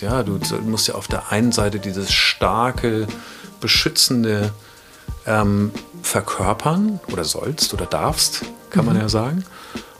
[0.00, 3.06] Ja, du musst ja auf der einen Seite dieses starke,
[3.60, 4.52] beschützende
[5.26, 5.72] ähm,
[6.02, 8.92] verkörpern oder sollst oder darfst, kann mhm.
[8.92, 9.44] man ja sagen.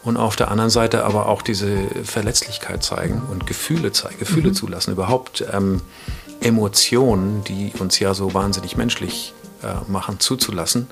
[0.03, 4.55] Und auf der anderen Seite aber auch diese Verletzlichkeit zeigen und Gefühle zeigen, Gefühle mhm.
[4.55, 5.81] zulassen, überhaupt ähm,
[6.41, 10.89] Emotionen, die uns ja so wahnsinnig menschlich äh, machen, zuzulassen.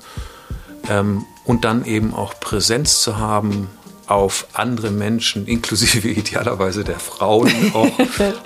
[0.89, 3.69] Ähm, und dann eben auch Präsenz zu haben
[4.07, 7.91] auf andere Menschen, inklusive idealerweise der Frauen, auch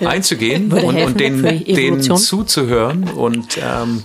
[0.00, 4.02] einzugehen und, und denen, denen, zuzuhören und ähm,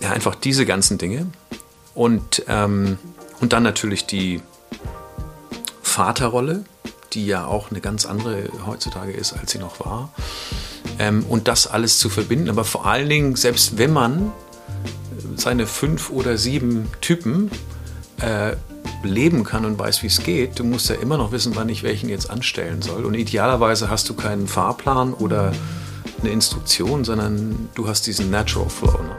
[0.00, 1.26] ja, einfach diese ganzen Dinge.
[1.94, 2.98] Und, ähm,
[3.40, 4.42] und dann natürlich die
[5.82, 6.64] Vaterrolle,
[7.14, 10.12] die ja auch eine ganz andere heutzutage ist, als sie noch war.
[10.98, 12.50] Ähm, und das alles zu verbinden.
[12.50, 14.32] Aber vor allen Dingen, selbst wenn man
[15.36, 17.50] seine fünf oder sieben Typen
[18.20, 18.56] äh,
[19.06, 21.82] leben kann und weiß, wie es geht, du musst ja immer noch wissen, wann ich
[21.82, 23.04] welchen jetzt anstellen soll.
[23.04, 25.52] Und idealerweise hast du keinen Fahrplan oder
[26.20, 28.98] eine Instruktion, sondern du hast diesen Natural Flow.
[29.02, 29.16] Ne?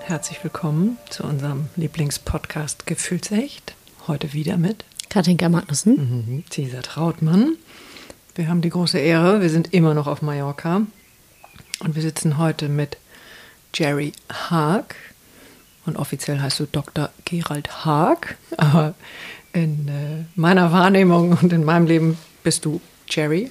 [0.00, 3.74] Herzlich willkommen zu unserem Lieblingspodcast Gefühlsecht.
[4.08, 6.44] Heute wieder mit Katinka Magnussen, mhm.
[6.50, 7.56] Cesar Trautmann.
[8.34, 10.82] Wir haben die große Ehre, wir sind immer noch auf Mallorca
[11.80, 12.96] und wir sitzen heute mit
[13.74, 14.96] Jerry Haag.
[15.86, 17.10] Und offiziell heißt du Dr.
[17.24, 18.36] Gerald Haag.
[18.56, 18.94] Aber
[19.52, 23.50] in äh, meiner Wahrnehmung und in meinem Leben bist du Jerry.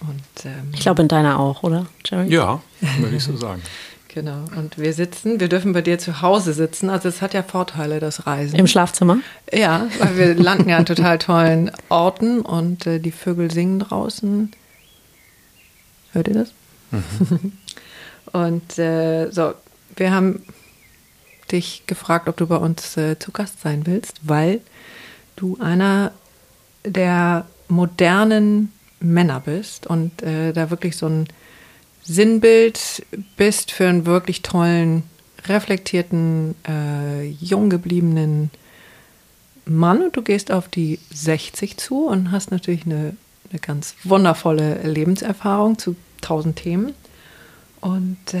[0.00, 2.32] Und, ähm, ich glaube in deiner auch, oder, Jerry?
[2.32, 2.60] Ja,
[2.98, 3.62] würde ich so sagen.
[4.14, 4.44] Genau.
[4.54, 6.88] Und wir sitzen, wir dürfen bei dir zu Hause sitzen.
[6.88, 8.56] Also es hat ja Vorteile, das Reisen.
[8.56, 9.18] Im Schlafzimmer?
[9.52, 14.52] Ja, weil wir landen ja an total tollen Orten und äh, die Vögel singen draußen.
[16.12, 16.52] Hört ihr das?
[16.92, 17.52] Mhm.
[18.32, 19.54] Und äh, so,
[19.96, 20.42] wir haben
[21.54, 24.60] dich gefragt, ob du bei uns äh, zu Gast sein willst, weil
[25.36, 26.12] du einer
[26.84, 31.26] der modernen Männer bist und äh, da wirklich so ein
[32.02, 35.04] Sinnbild bist für einen wirklich tollen,
[35.46, 38.50] reflektierten, äh, jung gebliebenen
[39.66, 43.16] Mann und du gehst auf die 60 zu und hast natürlich eine,
[43.50, 46.92] eine ganz wundervolle Lebenserfahrung zu tausend Themen.
[47.80, 48.40] Und äh,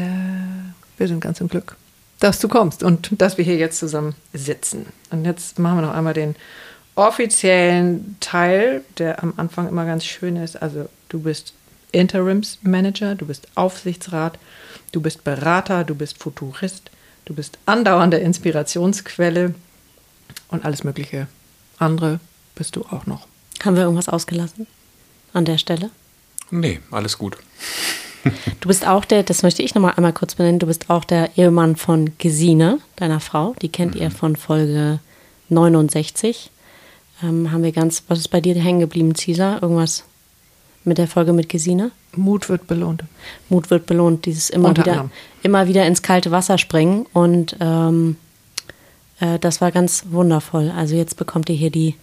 [0.96, 1.76] wir sind ganz im Glück,
[2.24, 4.86] dass du kommst und dass wir hier jetzt zusammen sitzen.
[5.10, 6.36] Und jetzt machen wir noch einmal den
[6.94, 10.56] offiziellen Teil, der am Anfang immer ganz schön ist.
[10.56, 11.52] Also du bist
[11.92, 14.38] Interimsmanager, du bist Aufsichtsrat,
[14.92, 16.90] du bist Berater, du bist Futurist,
[17.26, 19.54] du bist andauernde Inspirationsquelle
[20.48, 21.26] und alles mögliche
[21.76, 22.20] andere
[22.54, 23.26] bist du auch noch.
[23.62, 24.66] Haben wir irgendwas ausgelassen
[25.34, 25.90] an der Stelle?
[26.50, 27.36] Nee, alles gut.
[28.60, 31.36] Du bist auch der, das möchte ich nochmal einmal kurz benennen, du bist auch der
[31.36, 33.54] Ehemann von Gesine, deiner Frau.
[33.60, 34.02] Die kennt mhm.
[34.02, 35.00] ihr von Folge
[35.50, 36.50] 69.
[37.22, 39.62] Ähm, haben wir ganz, was ist bei dir hängen geblieben, Cesar?
[39.62, 40.04] Irgendwas
[40.84, 41.90] mit der Folge mit Gesine?
[42.16, 43.04] Mut wird belohnt.
[43.48, 45.10] Mut wird belohnt, dieses immer wieder,
[45.42, 47.06] immer wieder ins kalte Wasser springen.
[47.12, 48.16] Und ähm,
[49.20, 50.72] äh, das war ganz wundervoll.
[50.76, 51.94] Also jetzt bekommt ihr hier die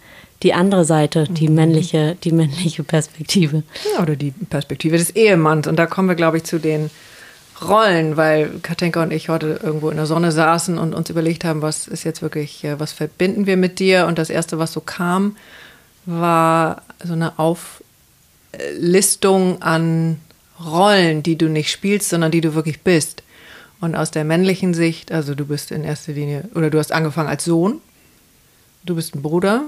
[0.43, 1.55] die andere Seite, die mhm.
[1.55, 3.63] männliche, die männliche Perspektive.
[3.93, 5.67] Ja, oder die Perspektive des Ehemanns.
[5.67, 6.89] Und da kommen wir, glaube ich, zu den
[7.61, 11.61] Rollen, weil Katenka und ich heute irgendwo in der Sonne saßen und uns überlegt haben,
[11.61, 14.07] was ist jetzt wirklich, äh, was verbinden wir mit dir?
[14.07, 15.37] Und das erste, was so kam,
[16.05, 20.19] war so eine Auflistung an
[20.63, 23.23] Rollen, die du nicht spielst, sondern die du wirklich bist.
[23.79, 27.29] Und aus der männlichen Sicht, also du bist in erster Linie, oder du hast angefangen
[27.29, 27.81] als Sohn,
[28.83, 29.65] du bist ein Bruder,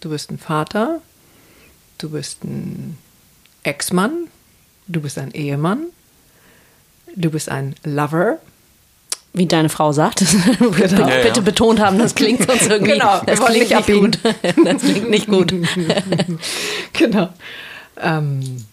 [0.00, 1.00] Du bist ein Vater,
[1.98, 2.96] du bist ein
[3.62, 4.28] Ex-Mann,
[4.88, 5.86] du bist ein Ehemann,
[7.14, 8.38] du bist ein Lover.
[9.32, 10.24] Wie deine Frau sagt,
[10.58, 10.72] genau.
[10.72, 11.06] bitte
[11.36, 11.40] ja.
[11.40, 12.94] betont haben, das klingt sonst irgendwie.
[12.94, 14.18] Genau, das klingt nicht, nicht gut.
[14.64, 15.54] Das klingt nicht gut.
[16.94, 17.28] genau.
[18.00, 18.64] Ähm,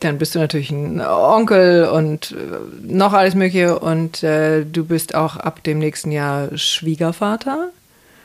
[0.00, 2.36] dann bist du natürlich ein Onkel und äh,
[2.82, 7.70] noch alles Mögliche und äh, du bist auch ab dem nächsten Jahr Schwiegervater.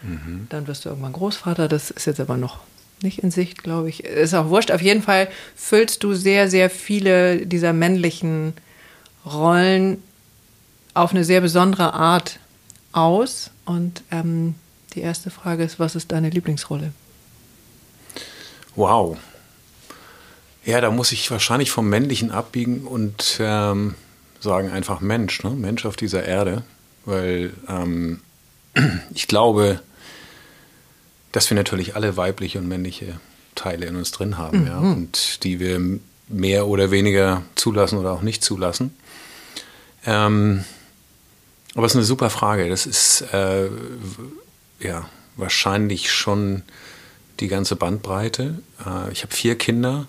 [0.04, 0.48] Mhm.
[0.50, 1.68] Dann wirst du irgendwann Großvater.
[1.68, 2.60] Das ist jetzt aber noch
[3.02, 4.04] nicht in Sicht, glaube ich.
[4.04, 4.72] Ist auch wurscht.
[4.72, 8.54] Auf jeden Fall füllst du sehr, sehr viele dieser männlichen
[9.26, 10.02] Rollen
[10.94, 12.40] auf eine sehr besondere Art
[12.92, 13.52] aus.
[13.66, 14.56] Und ähm,
[14.94, 16.92] die erste Frage ist, was ist deine Lieblingsrolle?
[18.76, 19.18] Wow.
[20.66, 23.96] Ja, da muss ich wahrscheinlich vom Männlichen abbiegen und ähm,
[24.40, 25.52] sagen einfach Mensch, ne?
[25.52, 26.64] Mensch auf dieser Erde.
[27.06, 28.22] Weil ähm,
[29.14, 29.82] ich glaube,
[31.34, 33.20] dass wir natürlich alle weibliche und männliche
[33.56, 34.68] Teile in uns drin haben, mhm.
[34.68, 35.82] ja, und die wir
[36.30, 38.96] mehr oder weniger zulassen oder auch nicht zulassen.
[40.06, 40.64] Ähm,
[41.76, 42.70] aber es ist eine super Frage.
[42.70, 43.68] Das ist äh,
[44.80, 46.62] ja wahrscheinlich schon
[47.40, 48.60] die ganze Bandbreite.
[48.86, 50.08] Äh, ich habe vier Kinder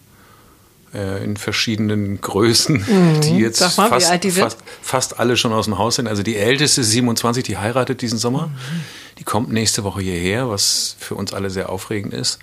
[0.94, 3.20] äh, in verschiedenen Größen, mhm.
[3.20, 6.06] die jetzt mal, fast, die fast, fast alle schon aus dem Haus sind.
[6.06, 8.48] Also die älteste ist 27, die heiratet diesen Sommer.
[8.48, 8.80] Mhm.
[9.18, 12.38] Die kommt nächste Woche hierher, was für uns alle sehr aufregend ist.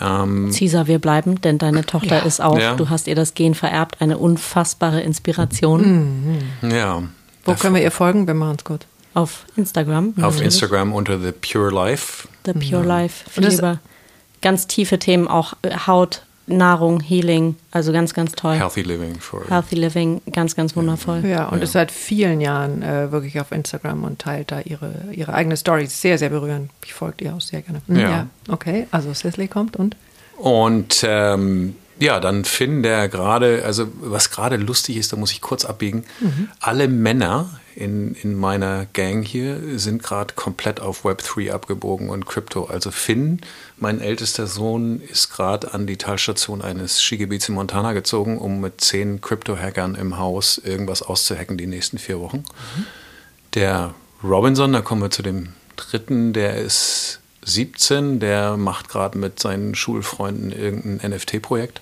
[0.00, 2.22] Ähm, Cesar, wir bleiben, denn deine Tochter Ja.
[2.22, 2.74] ist auch, Ja.
[2.74, 7.02] du hast ihr das Gen vererbt, eine unfassbare Inspiration ja.
[7.44, 8.26] Wo können wir ihr folgen?
[8.26, 8.82] Wir machen es kurz.
[9.14, 10.10] auf Instagram.
[10.10, 10.44] Auf natürlich.
[10.44, 12.28] Instagram unter The Pure Life.
[12.46, 13.28] The Pure Life.
[13.28, 13.78] Viel über
[14.40, 15.54] ganz tiefe Themen, auch
[15.86, 18.54] Haut, Nahrung, Healing, also ganz, ganz toll.
[18.56, 21.24] Healthy Living for Healthy Living, ganz, ganz wundervoll.
[21.24, 21.64] Ja, und Ja.
[21.64, 25.86] ist seit vielen Jahren äh, wirklich auf Instagram und teilt da ihre, ihre eigene Story.
[25.86, 26.70] Sehr, sehr berührend.
[26.84, 27.80] Ich folge ihr auch sehr gerne.
[27.86, 28.26] Mhm, Ja.
[28.48, 29.96] Okay, also Sisley kommt und?
[30.36, 35.40] Und ähm, ja, dann Finn, der gerade, also was gerade lustig ist, da muss ich
[35.40, 36.02] kurz abbiegen.
[36.58, 42.64] Alle Männer in, in meiner Gang hier sind gerade komplett auf Web3 abgebogen und Crypto.
[42.64, 43.40] Also Finn,
[43.82, 48.80] mein ältester Sohn, ist gerade an die Talstation eines Skigebiets in Montana gezogen, um mit
[48.80, 52.44] zehn Crypto-Hackern im Haus irgendwas auszuhacken die nächsten vier Wochen.
[53.54, 59.40] Der Robinson, da kommen wir zu dem dritten, der ist 17, der macht gerade mit
[59.40, 61.80] seinen Schulfreunden irgendein NFT-Projekt.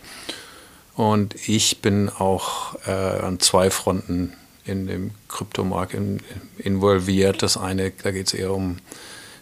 [0.97, 4.33] Und ich bin auch äh, an zwei Fronten
[4.65, 6.21] in dem Kryptomarkt in,
[6.57, 7.43] involviert.
[7.43, 8.79] Das eine, da geht es eher um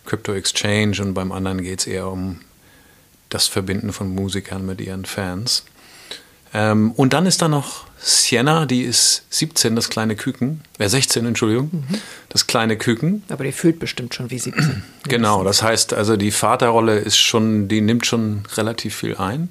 [0.07, 2.41] Crypto Exchange und beim anderen geht es eher um
[3.29, 5.65] das Verbinden von Musikern mit ihren Fans.
[6.55, 10.63] Ähm, und dann ist da noch Sienna, die ist 17, das kleine Küken.
[10.79, 11.85] Äh, 16, Entschuldigung.
[12.29, 13.23] Das kleine Küken.
[13.29, 14.83] Aber die fühlt bestimmt schon wie 17.
[15.09, 19.49] Genau, das heißt, also die Vaterrolle ist schon, die nimmt schon relativ viel ein.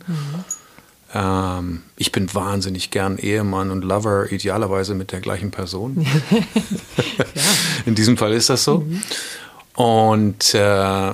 [1.13, 6.05] Ähm, ich bin wahnsinnig gern Ehemann und Lover, idealerweise mit der gleichen Person.
[7.85, 8.85] In diesem Fall ist das so.
[9.73, 11.13] Und äh,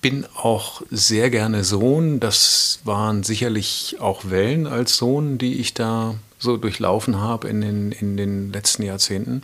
[0.00, 2.20] bin auch sehr gerne Sohn.
[2.20, 7.92] Das waren sicherlich auch Wellen als Sohn, die ich da so durchlaufen habe in den,
[7.92, 9.42] in den letzten Jahrzehnten.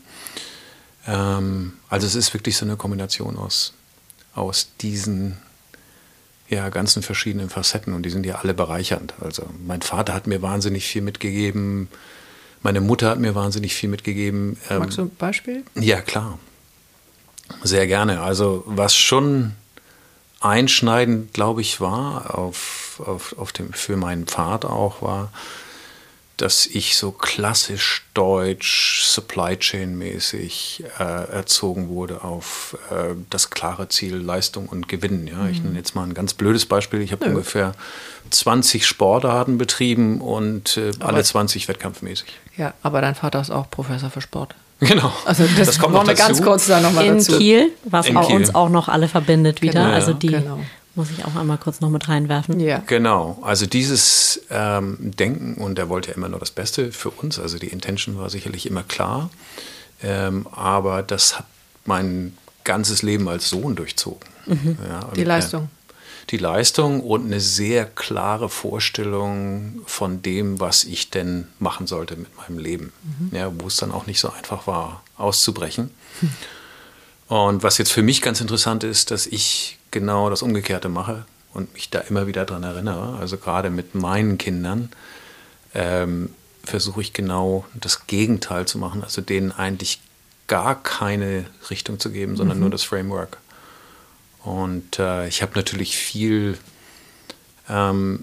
[1.06, 3.72] Ähm, also es ist wirklich so eine Kombination aus,
[4.34, 5.38] aus diesen
[6.48, 9.14] ja, ganzen verschiedenen Facetten und die sind ja alle bereichernd.
[9.20, 11.88] Also mein Vater hat mir wahnsinnig viel mitgegeben,
[12.62, 14.56] meine Mutter hat mir wahnsinnig viel mitgegeben.
[14.70, 15.64] Ähm, Magst du ein Beispiel?
[15.74, 16.38] ja, klar.
[17.62, 18.22] Sehr gerne.
[18.22, 19.52] Also was schon
[20.44, 25.30] einschneidend, glaube ich, war auf, auf, auf dem, für meinen Pfad auch war,
[26.36, 33.88] dass ich so klassisch deutsch, Supply Chain mäßig äh, erzogen wurde auf äh, das klare
[33.88, 35.28] Ziel Leistung und Gewinn.
[35.28, 37.02] Ja, ich nenne jetzt mal ein ganz blödes Beispiel.
[37.02, 37.72] Ich habe ungefähr
[38.30, 42.40] 20 Sportarten betrieben und äh, alle 20 wettkampfmäßig.
[42.56, 44.56] Ja, aber dein Vater ist auch Professor für Sport.
[44.80, 45.12] Genau.
[45.24, 46.50] Also das, kommt wollen noch wir ganz dazu.
[46.50, 47.38] kurz da nochmal In dazu.
[47.38, 48.36] Kiel, was In auch Kiel.
[48.36, 49.84] uns auch noch alle verbindet wieder.
[49.84, 50.58] Genau, also die genau.
[50.94, 52.60] muss ich auch einmal kurz noch mit reinwerfen.
[52.60, 52.82] Ja.
[52.86, 57.38] Genau, also dieses ähm, Denken und er wollte ja immer nur das Beste für uns,
[57.38, 59.30] also die Intention war sicherlich immer klar,
[60.02, 61.46] ähm, aber das hat
[61.86, 64.28] mein ganzes Leben als Sohn durchzogen.
[64.46, 65.68] Ja, und, Die äh, Leistung.
[66.30, 72.36] Die Leistung und eine sehr klare Vorstellung von dem, was ich denn machen sollte mit
[72.36, 72.92] meinem Leben.
[73.32, 75.90] Ja, wo es dann auch nicht so einfach war, auszubrechen.
[77.28, 81.72] Und was jetzt für mich ganz interessant ist, dass ich genau das Umgekehrte mache und
[81.72, 83.16] mich da immer wieder dran erinnere.
[83.18, 84.90] Also gerade mit meinen Kindern
[85.74, 86.30] ähm,
[86.64, 90.00] versuche ich genau das Gegenteil zu machen, also denen eigentlich
[90.46, 93.38] gar keine Richtung zu geben, sondern nur das Framework.
[94.44, 96.58] Und äh, ich habe natürlich viel,
[97.68, 98.22] ähm,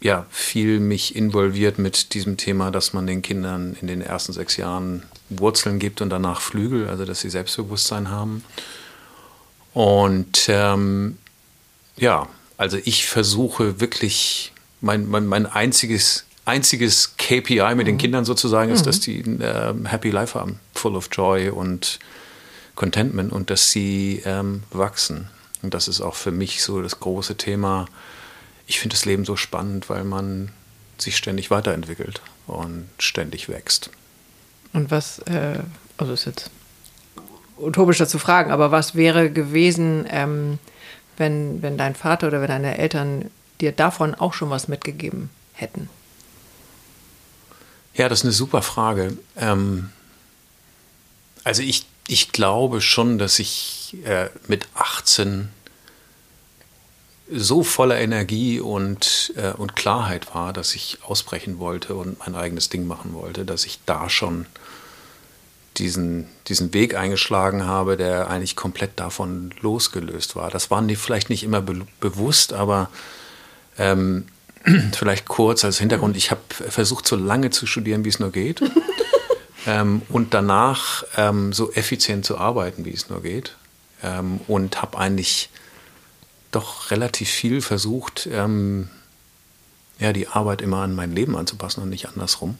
[0.00, 4.56] ja, viel mich involviert mit diesem Thema, dass man den Kindern in den ersten sechs
[4.56, 8.42] Jahren Wurzeln gibt und danach Flügel, also dass sie Selbstbewusstsein haben.
[9.74, 11.18] Und ähm,
[11.98, 18.72] ja, also ich versuche wirklich, mein, mein, mein einziges, einziges KPI mit den Kindern sozusagen
[18.72, 21.98] ist, dass die ein ähm, Happy Life haben, full of joy und
[22.74, 25.28] Contentment und dass sie ähm, wachsen.
[25.62, 27.86] Und das ist auch für mich so das große Thema.
[28.66, 30.50] Ich finde das Leben so spannend, weil man
[30.98, 33.90] sich ständig weiterentwickelt und ständig wächst.
[34.72, 35.60] Und was, äh,
[35.96, 36.50] also ist jetzt
[37.56, 40.58] utopisch dazu fragen, aber was wäre gewesen, ähm,
[41.16, 45.88] wenn, wenn dein Vater oder wenn deine Eltern dir davon auch schon was mitgegeben hätten?
[47.94, 49.16] Ja, das ist eine super Frage.
[49.36, 49.90] Ähm,
[51.42, 55.50] also ich, ich glaube schon, dass ich äh, mit 18
[57.30, 62.70] so voller Energie und, äh, und Klarheit war, dass ich ausbrechen wollte und mein eigenes
[62.70, 64.46] Ding machen wollte, dass ich da schon
[65.76, 70.50] diesen, diesen Weg eingeschlagen habe, der eigentlich komplett davon losgelöst war.
[70.50, 72.88] Das war vielleicht nicht immer be bewusst, aber
[73.76, 74.26] ähm,
[74.96, 76.16] vielleicht kurz als Hintergrund.
[76.16, 78.62] Ich habe versucht, so lange zu studieren, wie es nur geht.
[79.66, 83.56] ähm, und danach ähm, so effizient zu arbeiten, wie es nur geht.
[84.02, 85.50] Ähm, und habe eigentlich
[86.50, 88.88] doch relativ viel versucht, ähm,
[89.98, 92.56] ja, die Arbeit immer an mein Leben anzupassen und nicht andersrum.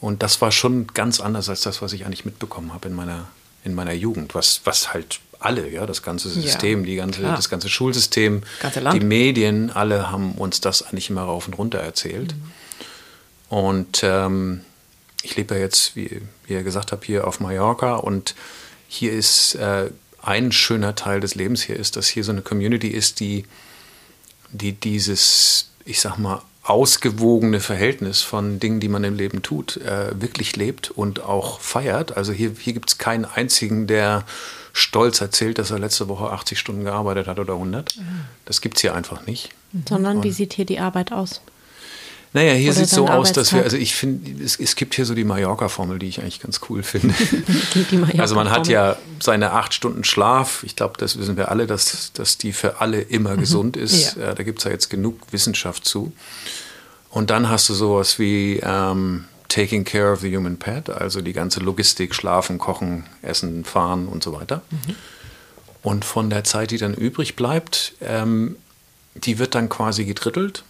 [0.00, 3.28] Und das war schon ganz anders als das, was ich eigentlich mitbekommen habe in meiner,
[3.64, 7.48] in meiner Jugend, was, was halt alle, ja, das ganze System, ja, die ganze, das
[7.48, 12.34] ganze Schulsystem, ganze die Medien, alle haben uns das eigentlich immer rauf und runter erzählt.
[12.34, 13.56] Mhm.
[13.56, 14.62] Und ähm,
[15.22, 18.34] ich lebe ja jetzt, wie, wie ihr gesagt habt, hier auf Mallorca und
[18.88, 19.90] hier ist äh,
[20.22, 23.44] ein schöner Teil des Lebens hier ist, dass hier so eine Community ist, die,
[24.50, 30.20] die dieses, ich sag mal, ausgewogene Verhältnis von Dingen, die man im Leben tut, äh,
[30.20, 32.16] wirklich lebt und auch feiert.
[32.16, 34.24] Also hier, hier gibt es keinen einzigen, der
[34.72, 37.94] stolz erzählt, dass er letzte Woche 80 Stunden gearbeitet hat oder 100.
[38.44, 39.50] Das gibt es hier einfach nicht.
[39.88, 41.40] Sondern und wie sieht hier die Arbeit aus?
[42.36, 45.06] Naja, hier sieht es so aus, dass wir, also ich finde, es, es, gibt hier
[45.06, 47.14] so die Mallorca-Formel, die ich eigentlich ganz cool finde.
[48.18, 50.62] also man hat ja seine acht Stunden Schlaf.
[50.62, 53.40] Ich glaube, das wissen wir alle, dass, dass die für alle immer mhm.
[53.40, 54.16] gesund ist.
[54.16, 54.34] Ja.
[54.34, 56.12] da gibt es ja jetzt genug Wissenschaft zu.
[57.08, 61.32] Und dann hast du sowas wie ähm, Taking Care of the Human Pet, also die
[61.32, 64.60] ganze Logistik, Schlafen, Kochen, Essen, Fahren und so weiter.
[64.70, 64.94] Mhm.
[65.82, 68.56] Und von der Zeit, die dann übrig bleibt, ähm,
[69.14, 70.64] die wird dann quasi gedrittelt.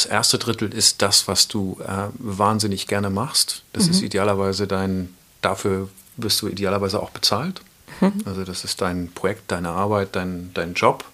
[0.00, 3.64] Das erste Drittel ist das, was du äh, wahnsinnig gerne machst.
[3.74, 3.90] Das mhm.
[3.90, 7.60] ist idealerweise dein, dafür wirst du idealerweise auch bezahlt.
[8.00, 8.22] Mhm.
[8.24, 11.04] Also das ist dein Projekt, deine Arbeit, dein, dein Job.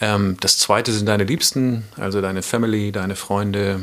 [0.00, 3.82] Ähm, das zweite sind deine Liebsten, also deine Family, deine Freunde,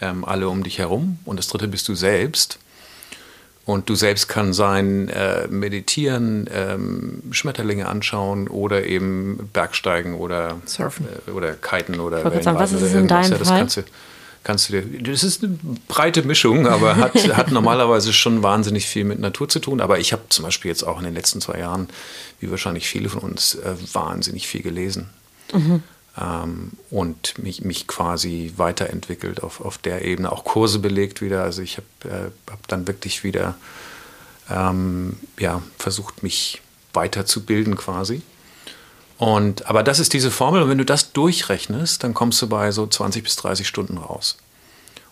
[0.00, 1.18] ähm, alle um dich herum.
[1.24, 2.60] Und das dritte bist du selbst.
[3.68, 11.06] Und du selbst kann sein äh, meditieren, ähm, Schmetterlinge anschauen oder eben Bergsteigen oder surfen
[11.26, 13.58] äh, oder kiten oder sagen, was ist es in deinem ja, das Fall?
[13.58, 13.82] Kannst du,
[14.42, 19.04] kannst du dir, das ist eine breite Mischung, aber hat, hat normalerweise schon wahnsinnig viel
[19.04, 19.82] mit Natur zu tun.
[19.82, 21.90] Aber ich habe zum Beispiel jetzt auch in den letzten zwei Jahren,
[22.40, 25.10] wie wahrscheinlich viele von uns, äh, wahnsinnig viel gelesen.
[25.52, 25.82] Mhm
[26.20, 31.42] ähm, und mich, mich quasi weiterentwickelt auf, auf der Ebene, auch Kurse belegt wieder.
[31.42, 33.56] Also ich habe äh, hab dann wirklich wieder
[34.50, 38.22] ähm, ja, versucht, mich weiterzubilden quasi.
[39.18, 42.70] Und, aber das ist diese Formel und wenn du das durchrechnest, dann kommst du bei
[42.70, 44.38] so 20 bis 30 Stunden raus.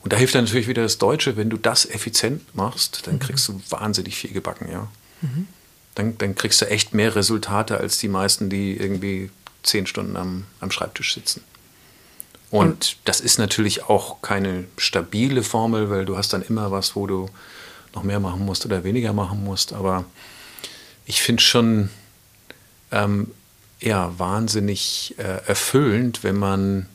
[0.02, 3.18] Und da hilft dann natürlich wieder das Deutsche, wenn du das effizient machst, dann mhm.
[3.18, 4.86] kriegst du wahnsinnig viel gebacken, ja.
[5.22, 5.48] Mhm.
[5.96, 9.30] Dann, dann kriegst du echt mehr Resultate als die meisten, die irgendwie
[9.66, 11.42] zehn Stunden am, am Schreibtisch sitzen.
[12.50, 17.06] Und das ist natürlich auch keine stabile Formel, weil du hast dann immer was, wo
[17.06, 17.28] du
[17.94, 19.72] noch mehr machen musst oder weniger machen musst.
[19.72, 20.04] Aber
[21.06, 21.90] ich finde schon
[22.92, 23.32] ähm,
[23.80, 26.86] ja, wahnsinnig äh, erfüllend, wenn man,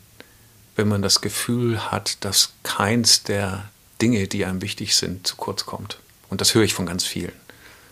[0.76, 3.70] wenn man das Gefühl hat, dass keins der
[4.02, 6.00] Dinge, die einem wichtig sind, zu kurz kommt.
[6.30, 7.34] Und das höre ich von ganz vielen.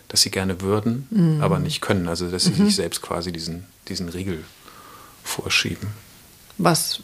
[0.08, 1.40] Dass sie gerne würden, mhm.
[1.40, 2.08] aber nicht können.
[2.08, 2.64] Also dass sie mhm.
[2.64, 4.42] sich selbst quasi diesen, diesen Riegel
[5.22, 5.88] vorschieben.
[6.58, 7.00] Was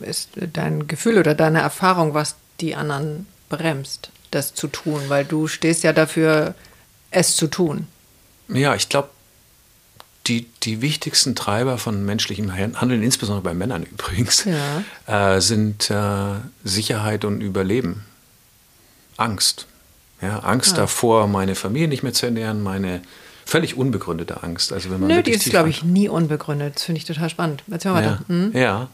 [0.00, 5.00] ist dein Gefühl oder deine Erfahrung, was die anderen bremst, das zu tun?
[5.08, 6.54] Weil du stehst ja dafür,
[7.10, 7.86] es zu tun.
[8.48, 9.10] Ja, ich glaube,
[10.26, 15.36] die, die wichtigsten Treiber von menschlichem Handeln, insbesondere bei Männern übrigens, ja.
[15.36, 16.34] äh, sind äh,
[16.64, 18.04] Sicherheit und Überleben.
[19.16, 19.66] Angst.
[20.20, 20.78] Ja, Angst ja.
[20.78, 23.02] davor, meine Familie nicht mehr zu ernähren, meine
[23.48, 24.74] völlig unbegründete Angst.
[24.74, 26.76] Also wenn man Nö, die ist, glaube ich, nie unbegründet.
[26.76, 27.64] Das finde ich total spannend.
[27.70, 28.20] Erzähl mal weiter.
[28.28, 28.52] Ja, hm?
[28.54, 28.90] ja.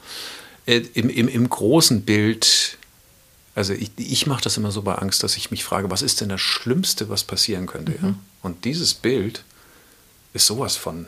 [0.66, 2.78] Äh, Im, im, Im großen Bild,
[3.56, 6.20] also ich, ich mache das immer so bei Angst, dass ich mich frage, was ist
[6.20, 7.92] denn das Schlimmste, was passieren könnte?
[7.98, 8.06] Mhm.
[8.06, 8.14] Ja?
[8.42, 9.42] Und dieses Bild
[10.34, 11.06] ist sowas von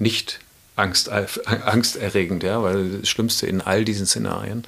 [0.00, 0.40] nicht
[0.74, 1.08] Angst,
[1.46, 4.64] angsterregend, ja, weil das Schlimmste in all diesen Szenarien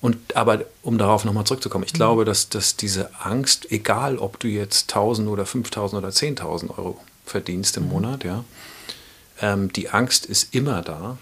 [0.00, 1.98] und aber um darauf nochmal zurückzukommen, ich mhm.
[1.98, 7.00] glaube, dass, dass diese Angst, egal ob du jetzt 1000 oder 5000 oder 10.000 Euro
[7.26, 7.88] verdienst im mhm.
[7.90, 8.44] Monat, ja,
[9.40, 11.18] ähm, die Angst ist immer da,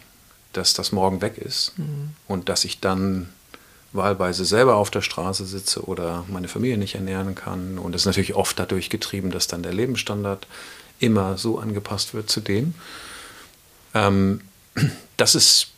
[0.53, 2.11] dass das morgen weg ist mhm.
[2.27, 3.31] und dass ich dann
[3.93, 7.79] wahlweise selber auf der Straße sitze oder meine Familie nicht ernähren kann.
[7.79, 10.47] Und das ist natürlich oft dadurch getrieben, dass dann der Lebensstandard
[10.99, 12.75] immer so angepasst wird zu dem.
[13.95, 14.43] Ähm,
[15.17, 15.69] das ist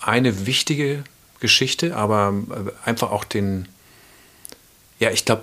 [0.00, 1.04] eine wichtige
[1.42, 3.68] Geschichte, aber äh, einfach auch den,
[4.98, 5.42] ja, ich glaube,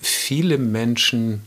[0.00, 1.46] viele Menschen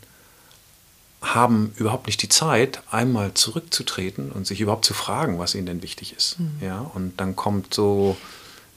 [1.22, 5.84] haben überhaupt nicht die Zeit, einmal zurückzutreten und sich überhaupt zu fragen, was ihnen denn
[5.84, 6.40] wichtig ist.
[6.40, 6.58] Mhm.
[6.62, 8.18] Ja, und dann kommt so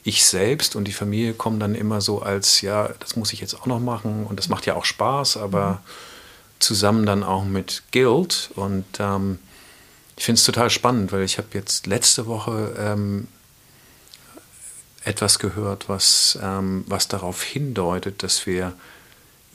[0.03, 3.55] ich selbst und die Familie kommen dann immer so als, ja, das muss ich jetzt
[3.55, 5.79] auch noch machen und das macht ja auch Spaß, aber mhm.
[6.59, 8.51] zusammen dann auch mit Guild.
[8.55, 9.39] Und ähm,
[10.17, 13.29] ich finde es total spannend, weil ich habe jetzt letzte Woche ähm,
[15.05, 18.75] etwas gehört, was, ähm, was darauf hindeutet, dass wir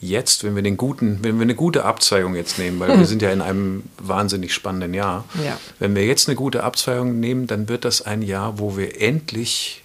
[0.00, 3.22] jetzt, wenn wir den guten, wenn wir eine gute Abzweigung jetzt nehmen, weil wir sind
[3.22, 5.58] ja in einem wahnsinnig spannenden Jahr, ja.
[5.78, 9.82] wenn wir jetzt eine gute Abzweigung nehmen, dann wird das ein Jahr, wo wir endlich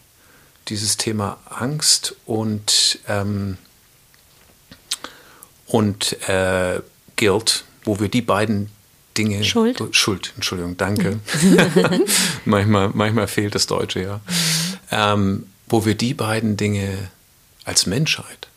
[0.68, 3.58] dieses Thema Angst und, ähm,
[5.68, 6.82] und äh,
[7.18, 8.70] Guilt, wo wir die beiden
[9.18, 9.44] Dinge.
[9.44, 9.82] Schuld.
[9.91, 11.20] Schuld, Entschuldigung, danke.
[11.41, 12.06] Mhm.
[12.46, 14.22] manchmal, manchmal fehlt das Deutsche, ja.
[14.91, 17.10] Ähm, wo wir die beiden Dinge
[17.63, 18.50] als Menschheit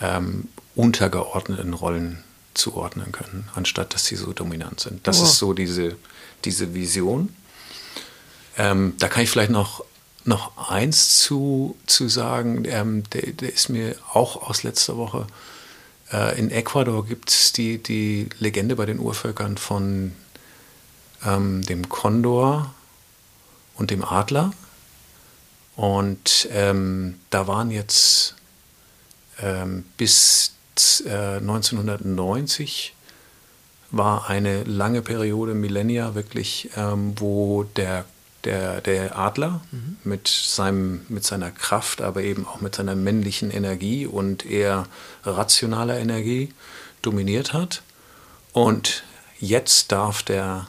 [0.00, 5.06] ähm, untergeordneten Rollen zuordnen können, anstatt dass sie so dominant sind.
[5.06, 5.24] Das oh.
[5.24, 5.96] ist so diese,
[6.44, 7.34] diese Vision.
[8.56, 9.84] Ähm, da kann ich vielleicht noch,
[10.24, 15.26] noch eins zu, zu sagen, ähm, der, der, ist mir auch aus letzter Woche.
[16.10, 20.12] Äh, in Ecuador gibt es die, die Legende bei den Urvölkern von
[21.26, 22.74] ähm, dem Kondor
[23.74, 24.54] und dem Adler.
[25.76, 28.34] Und ähm, da waren jetzt
[29.40, 30.52] ähm, bis
[31.04, 32.94] äh, 1990
[33.90, 38.04] war eine lange Periode, Millennia wirklich, ähm, wo der,
[38.44, 39.96] der, der Adler mhm.
[40.02, 44.86] mit, seinem, mit seiner Kraft, aber eben auch mit seiner männlichen Energie und eher
[45.24, 46.52] rationaler Energie
[47.02, 47.82] dominiert hat.
[48.52, 49.04] Und
[49.38, 50.66] jetzt darf der,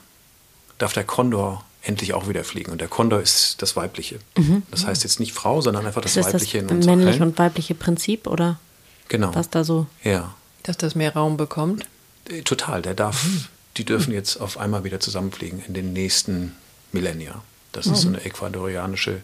[0.77, 2.71] darf der Kondor endlich auch wieder fliegen.
[2.71, 4.19] Und der Kondor ist das Weibliche.
[4.37, 4.63] Mhm.
[4.71, 7.75] Das heißt jetzt nicht Frau, sondern einfach das, das Weibliche das in männliche und weibliche
[7.75, 8.59] Prinzip, oder?
[9.07, 9.33] Genau.
[9.33, 9.87] Was da so.
[10.03, 10.35] Ja.
[10.63, 11.85] Dass das mehr Raum bekommt?
[12.29, 12.81] Äh, total.
[12.81, 13.45] Der darf, mhm.
[13.77, 16.53] die dürfen jetzt auf einmal wieder zusammenfliegen in den nächsten
[16.91, 17.41] Millennia.
[17.71, 17.93] Das mhm.
[17.93, 19.21] ist so eine ecuadorianische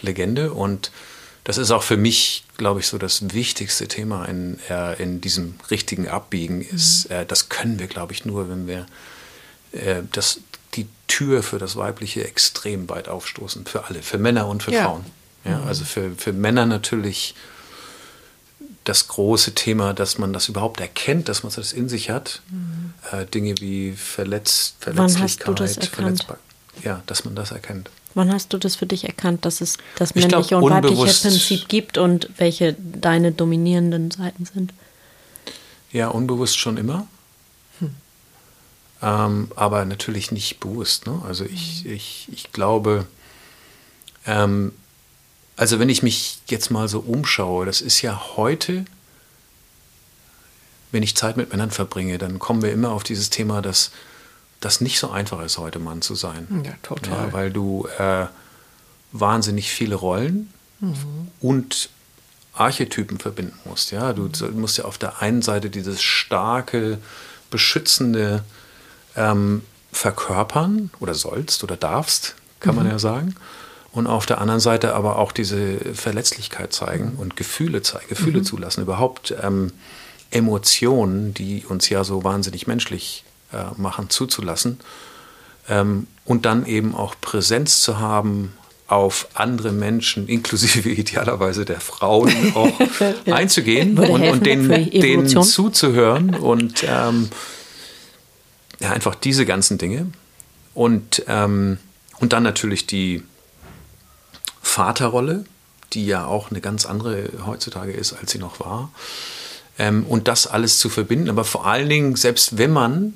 [0.00, 0.90] Legende und
[1.44, 5.54] das ist auch für mich, glaube ich, so das wichtigste Thema in, äh, in diesem
[5.70, 7.16] richtigen Abbiegen ist, mhm.
[7.16, 8.86] äh, das können wir, glaube ich, nur, wenn wir
[9.72, 10.40] äh, das,
[10.74, 14.84] die Tür für das Weibliche extrem weit aufstoßen, für alle, für Männer und für ja.
[14.84, 15.04] Frauen.
[15.44, 15.66] Ja, mhm.
[15.66, 17.34] Also für, für Männer natürlich
[18.84, 22.42] das große Thema, dass man das überhaupt erkennt, dass man das in sich hat.
[22.50, 22.94] Mhm.
[23.12, 26.38] Äh, Dinge wie Verletz, Verletzlichkeit, das Verletzbar.
[26.82, 27.90] Ja, dass man das erkennt.
[28.14, 31.68] Wann hast du das für dich erkannt, dass es das männliche glaub, und weibliche Prinzip
[31.68, 34.72] gibt und welche deine dominierenden Seiten sind?
[35.92, 37.06] Ja, unbewusst schon immer.
[39.02, 39.08] Hm.
[39.08, 41.06] Ähm, aber natürlich nicht bewusst.
[41.06, 41.20] Ne?
[41.26, 41.92] Also ich, mhm.
[41.92, 43.06] ich, ich glaube,
[44.26, 44.72] ähm,
[45.56, 48.84] also wenn ich mich jetzt mal so umschaue, das ist ja heute,
[50.92, 53.90] wenn ich Zeit mit Männern verbringe, dann kommen wir immer auf dieses Thema, dass
[54.60, 56.62] das nicht so einfach ist, heute Mann zu sein.
[56.64, 57.26] Ja, total.
[57.26, 58.26] Ja, weil du äh,
[59.10, 61.28] wahnsinnig viele Rollen mhm.
[61.40, 61.90] und
[62.54, 63.90] Archetypen verbinden musst.
[63.90, 66.98] Ja, du musst ja auf der einen Seite dieses starke,
[67.50, 68.44] beschützende
[69.16, 72.82] ähm, verkörpern oder sollst oder darfst, kann mhm.
[72.82, 73.34] man ja sagen
[73.92, 78.44] und auf der anderen Seite aber auch diese Verletzlichkeit zeigen und Gefühle zeigen, Gefühle mhm.
[78.44, 79.72] zulassen, überhaupt ähm,
[80.30, 84.80] Emotionen, die uns ja so wahnsinnig menschlich äh, machen, zuzulassen
[85.68, 88.54] ähm, und dann eben auch Präsenz zu haben
[88.86, 92.72] auf andere Menschen, inklusive idealerweise der Frauen, auch
[93.30, 97.28] einzugehen und, und denen, denen, zuzuhören und ähm,
[98.82, 100.08] ja, einfach diese ganzen Dinge.
[100.74, 101.78] Und, ähm,
[102.18, 103.22] und dann natürlich die,
[104.62, 105.44] Vaterrolle,
[105.92, 108.90] die ja auch eine ganz andere heutzutage ist, als sie noch war.
[109.78, 113.14] Ähm, und das alles zu verbinden, aber vor allen Dingen, selbst wenn man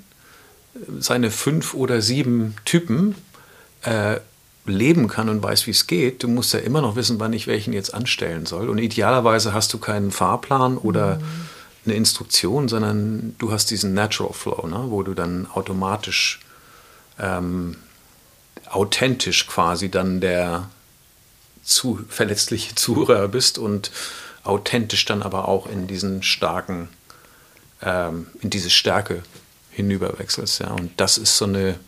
[0.74, 3.14] äh, seine fünf oder sieben Typen
[3.82, 4.16] äh,
[4.66, 7.46] leben kann und weiß, wie es geht, du musst ja immer noch wissen, wann ich
[7.46, 8.68] welchen jetzt anstellen soll.
[8.68, 11.22] Und idealerweise hast du keinen Fahrplan oder mhm.
[11.86, 16.40] Eine Instruktion, sondern du hast diesen Natural Flow, ne, wo du dann automatisch,
[17.18, 17.76] ähm,
[18.68, 20.68] authentisch quasi dann der,
[21.66, 23.90] zu verletzliche Zuhörer bist und
[24.44, 26.88] authentisch dann aber auch in diesen starken,
[27.82, 29.22] ähm, in diese Stärke
[29.72, 30.60] hinüberwechselst.
[30.60, 30.70] Ja.
[30.70, 31.78] Und das ist so eine,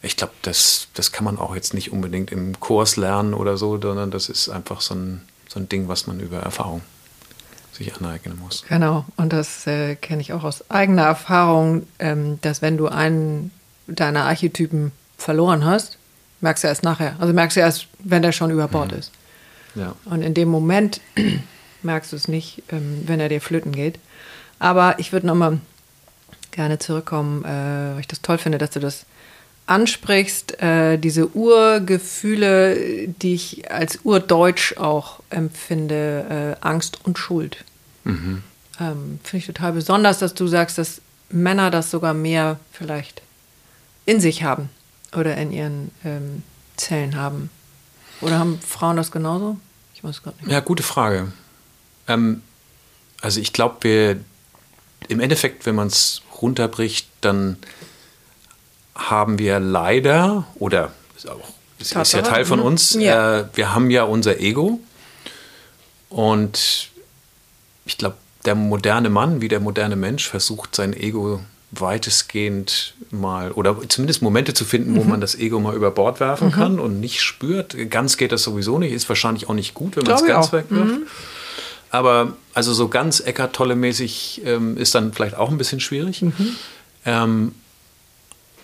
[0.00, 3.80] ich glaube, das, das kann man auch jetzt nicht unbedingt im Kurs lernen oder so,
[3.80, 6.82] sondern das ist einfach so ein, so ein Ding, was man über Erfahrung
[7.78, 8.64] sich aneignen muss.
[8.68, 13.50] Genau, und das äh, kenne ich auch aus eigener Erfahrung, ähm, dass wenn du einen
[13.86, 15.98] deiner Archetypen verloren hast,
[16.40, 17.16] Merkst du erst nachher.
[17.18, 18.98] Also merkst du erst, wenn der schon über Bord mhm.
[18.98, 19.12] ist.
[19.74, 19.94] Ja.
[20.04, 21.00] Und in dem Moment
[21.82, 23.98] merkst du es nicht, ähm, wenn er dir flöten geht.
[24.58, 25.60] Aber ich würde nochmal
[26.50, 29.04] gerne zurückkommen, äh, weil ich das toll finde, dass du das
[29.68, 37.64] ansprichst, äh, diese Urgefühle, die ich als urdeutsch auch empfinde, äh, Angst und Schuld.
[38.04, 38.42] Mhm.
[38.80, 43.22] Ähm, Finde ich total besonders, dass du sagst, dass Männer das sogar mehr vielleicht
[44.06, 44.70] in sich haben
[45.14, 46.42] oder in ihren ähm,
[46.76, 47.50] Zellen haben.
[48.20, 49.58] Oder haben Frauen das genauso?
[49.94, 50.50] Ich weiß gerade nicht.
[50.50, 51.32] Ja, gute Frage.
[52.06, 52.42] Ähm,
[53.20, 54.20] also ich glaube, wir
[55.08, 57.58] im Endeffekt, wenn man es runterbricht, dann
[58.98, 61.38] haben wir leider, oder ist, auch,
[61.78, 63.38] ist, ist ja Teil von uns, ja.
[63.38, 64.80] Äh, wir haben ja unser Ego.
[66.10, 66.90] Und
[67.86, 73.76] ich glaube, der moderne Mann wie der moderne Mensch versucht sein Ego weitestgehend mal oder
[73.88, 75.10] zumindest Momente zu finden, wo mhm.
[75.10, 76.52] man das Ego mal über Bord werfen mhm.
[76.52, 77.76] kann und nicht spürt.
[77.90, 80.92] Ganz geht das sowieso nicht, ist wahrscheinlich auch nicht gut, wenn man es ganz wegwirft.
[80.92, 81.06] Mhm.
[81.90, 86.22] Aber also so ganz Eckart Tolle-mäßig ähm, ist dann vielleicht auch ein bisschen schwierig.
[86.22, 86.56] Mhm.
[87.04, 87.54] Ähm,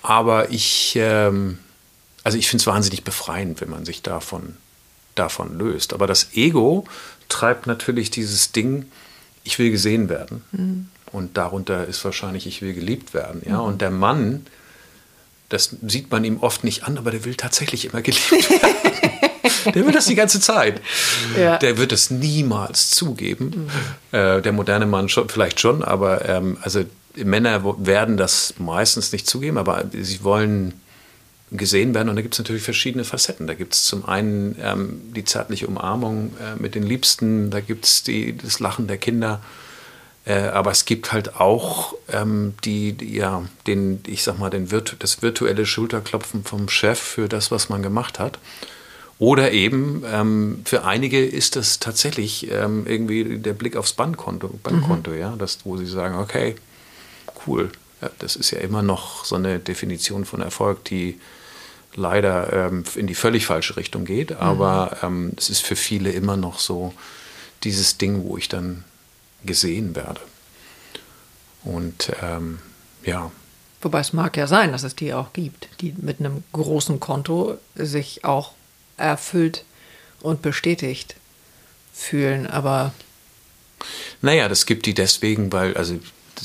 [0.04, 1.58] aber ich, ähm,
[2.24, 4.58] also ich finde es wahnsinnig befreiend, wenn man sich davon,
[5.14, 5.94] davon löst.
[5.94, 6.84] Aber das Ego
[7.30, 8.84] treibt natürlich dieses Ding,
[9.44, 10.44] ich will gesehen werden.
[10.52, 10.88] Mhm.
[11.10, 13.40] Und darunter ist wahrscheinlich, ich will geliebt werden.
[13.46, 13.62] Ja?
[13.62, 13.64] Mhm.
[13.64, 14.44] Und der Mann,
[15.48, 19.72] das sieht man ihm oft nicht an, aber der will tatsächlich immer geliebt werden.
[19.74, 20.82] der will das die ganze Zeit.
[21.34, 21.56] Ja.
[21.56, 23.70] Der wird es niemals zugeben.
[24.12, 24.18] Mhm.
[24.18, 26.84] Äh, der moderne Mann schon, vielleicht schon, aber ähm, also
[27.16, 30.74] Männer werden das meistens nicht zugeben, aber sie wollen
[31.50, 32.08] gesehen werden.
[32.08, 33.46] Und da gibt es natürlich verschiedene Facetten.
[33.46, 37.84] Da gibt es zum einen ähm, die zärtliche Umarmung äh, mit den Liebsten, da gibt
[37.84, 38.04] es
[38.42, 39.40] das Lachen der Kinder.
[40.26, 44.70] Äh, aber es gibt halt auch ähm, die, die, ja, den, ich sag mal, den
[44.70, 48.38] Virtu das virtuelle Schulterklopfen vom Chef für das, was man gemacht hat.
[49.18, 55.12] Oder eben, ähm, für einige ist das tatsächlich ähm, irgendwie der Blick aufs Bankkonto, Bankkonto
[55.12, 55.18] mhm.
[55.18, 56.56] ja, das, wo sie sagen, okay,
[57.46, 57.70] cool.
[58.00, 61.20] Ja, das ist ja immer noch so eine Definition von Erfolg, die
[61.94, 64.32] leider ähm, in die völlig falsche Richtung geht.
[64.32, 65.06] Aber mhm.
[65.06, 66.92] ähm, es ist für viele immer noch so
[67.62, 68.84] dieses Ding, wo ich dann
[69.44, 70.20] gesehen werde.
[71.64, 72.58] Und ähm,
[73.04, 73.30] ja.
[73.80, 77.58] Wobei es mag ja sein, dass es die auch gibt, die mit einem großen Konto
[77.74, 78.52] sich auch
[78.96, 79.64] erfüllt
[80.20, 81.16] und bestätigt
[81.92, 82.92] fühlen, aber.
[84.22, 85.98] Naja, das gibt die deswegen, weil, also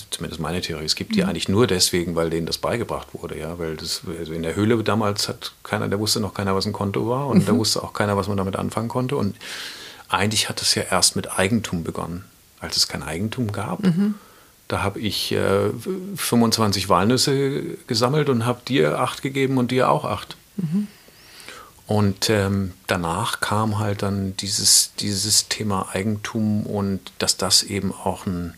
[0.10, 1.30] zumindest meine Theorie, es gibt die mhm.
[1.30, 4.84] eigentlich nur deswegen, weil denen das beigebracht wurde, ja, weil das, also in der Höhle
[4.84, 7.46] damals hat keiner, da wusste noch keiner, was ein Konto war und mhm.
[7.46, 9.36] da wusste auch keiner, was man damit anfangen konnte und
[10.10, 12.26] eigentlich hat es ja erst mit Eigentum begonnen,
[12.60, 13.84] als es kein Eigentum gab.
[13.84, 14.16] Mhm.
[14.68, 15.70] Da habe ich äh,
[16.16, 20.38] 25 Walnüsse gesammelt und habe dir acht gegeben und dir auch acht.
[20.58, 20.88] Mhm.
[21.90, 28.28] Und ähm, danach kam halt dann dieses, dieses Thema Eigentum und dass das eben auch
[28.28, 28.54] ein,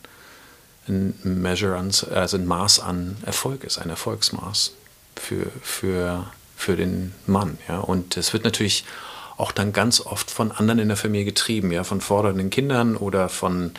[0.88, 4.74] ein Measure an, also ein Maß an Erfolg ist, ein Erfolgsmaß
[5.16, 7.58] für, für, für den Mann.
[7.68, 7.80] Ja?
[7.80, 8.86] Und es wird natürlich
[9.38, 13.28] auch dann ganz oft von anderen in der Familie getrieben, ja, von fordernden Kindern oder
[13.28, 13.72] von,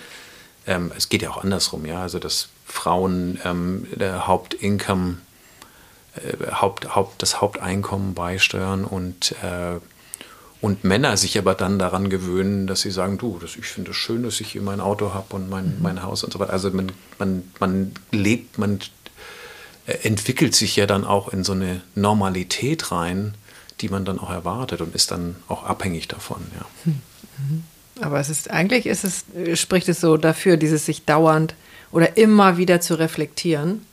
[0.66, 5.18] ähm, es geht ja auch andersrum, ja, also dass Frauen ähm, der Hauptincome,
[6.16, 9.78] äh, Haupt, Haupt, das Haupteinkommen beisteuern und äh,
[10.62, 13.96] und Männer sich aber dann daran gewöhnen, dass sie sagen, du, das, ich finde es
[13.96, 15.82] schön, dass ich hier mein Auto habe und mein, mhm.
[15.82, 16.52] mein Haus und so weiter.
[16.52, 18.78] Also man, man, man lebt, man
[19.86, 23.34] äh, entwickelt sich ja dann auch in so eine Normalität rein,
[23.80, 26.40] die man dann auch erwartet und ist dann auch abhängig davon.
[26.54, 26.66] Ja.
[26.84, 27.64] Mhm.
[28.00, 29.24] Aber es ist eigentlich ist es,
[29.58, 31.56] spricht es so dafür, dieses sich dauernd
[31.90, 33.84] oder immer wieder zu reflektieren.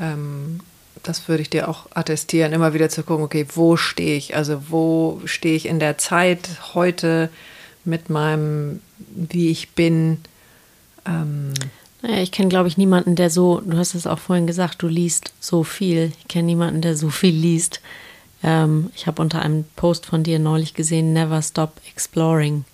[0.00, 0.58] Ähm,
[1.04, 4.36] das würde ich dir auch attestieren, immer wieder zu gucken, okay, wo stehe ich?
[4.36, 7.30] Also wo stehe ich in der Zeit heute
[7.84, 10.18] mit meinem, wie ich bin?
[11.06, 11.52] Ähm
[12.02, 14.88] naja, ich kenne, glaube ich, niemanden, der so, du hast es auch vorhin gesagt, du
[14.88, 16.12] liest so viel.
[16.18, 17.80] Ich kenne niemanden, der so viel liest.
[18.42, 22.64] Ähm, ich habe unter einem Post von dir neulich gesehen, Never Stop Exploring.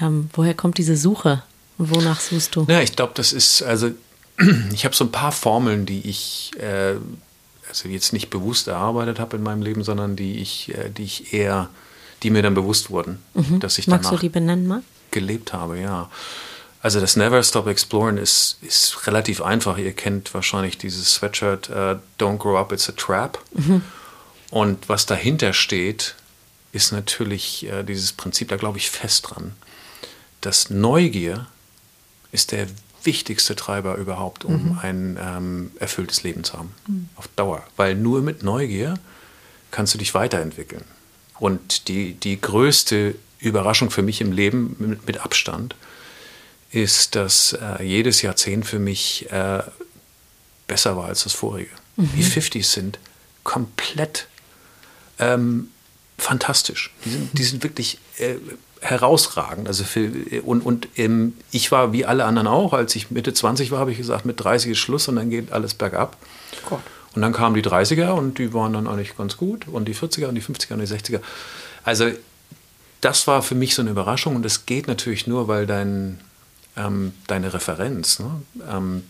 [0.00, 1.42] Ähm, woher kommt diese Suche?
[1.78, 2.66] Und wonach suchst du?
[2.68, 3.92] Ja, ich glaube, das ist, also
[4.72, 6.96] ich habe so ein paar Formeln, die ich äh,
[7.70, 11.32] also jetzt nicht bewusst erarbeitet habe in meinem Leben, sondern die ich, äh, die ich
[11.32, 11.70] eher,
[12.22, 13.60] die mir dann bewusst wurden, mhm.
[13.60, 14.82] dass ich Magst danach du die benennen mal?
[15.10, 16.10] gelebt habe, ja.
[16.82, 19.76] Also das Never Stop Exploring ist, ist relativ einfach.
[19.78, 23.38] Ihr kennt wahrscheinlich dieses Sweatshirt uh, Don't Grow Up, It's a Trap.
[23.52, 23.82] Mhm.
[24.50, 26.14] Und was dahinter steht,
[26.72, 29.52] ist natürlich äh, dieses Prinzip, da glaube ich fest dran,
[30.40, 31.46] dass Neugier
[32.32, 32.66] ist der
[33.04, 34.78] wichtigste Treiber überhaupt, um mhm.
[34.80, 36.74] ein ähm, erfülltes Leben zu haben.
[36.86, 37.08] Mhm.
[37.16, 37.64] Auf Dauer.
[37.76, 38.94] Weil nur mit Neugier
[39.70, 40.84] kannst du dich weiterentwickeln.
[41.38, 45.74] Und die, die größte Überraschung für mich im Leben mit, mit Abstand
[46.70, 49.62] ist, dass äh, jedes Jahrzehnt für mich äh,
[50.66, 51.70] besser war als das vorige.
[51.96, 52.10] Mhm.
[52.16, 52.98] Die 50s sind
[53.42, 54.28] komplett
[55.18, 55.68] ähm,
[56.18, 56.92] fantastisch.
[57.04, 58.36] Die sind, die sind wirklich äh,
[58.80, 59.68] herausragend.
[59.68, 60.10] Also für,
[60.42, 63.92] und und ähm, ich war wie alle anderen auch, als ich Mitte 20 war, habe
[63.92, 66.16] ich gesagt, mit 30 ist Schluss und dann geht alles bergab.
[66.68, 66.80] Gott.
[67.14, 70.26] Und dann kamen die 30er und die waren dann eigentlich ganz gut und die 40er
[70.26, 71.20] und die 50er und die 60er.
[71.84, 72.10] Also
[73.00, 76.20] das war für mich so eine Überraschung und das geht natürlich nur, weil dein,
[76.76, 79.02] ähm, deine Referenz ne, ähm,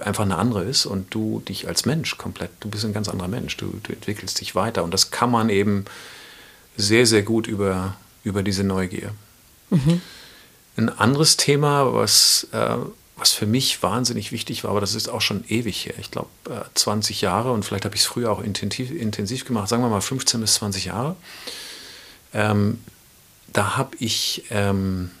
[0.00, 3.28] einfach eine andere ist und du dich als Mensch komplett, du bist ein ganz anderer
[3.28, 5.84] Mensch, du, du entwickelst dich weiter und das kann man eben
[6.76, 9.12] sehr, sehr gut über, über diese Neugier.
[9.70, 10.02] Mhm.
[10.76, 12.76] Ein anderes Thema, was, äh,
[13.16, 16.28] was für mich wahnsinnig wichtig war, aber das ist auch schon ewig her, ich glaube
[16.50, 19.88] äh, 20 Jahre und vielleicht habe ich es früher auch intensiv, intensiv gemacht, sagen wir
[19.88, 21.14] mal 15 bis 20 Jahre.
[22.34, 22.80] Ähm,
[23.52, 25.12] da habe ich ähm,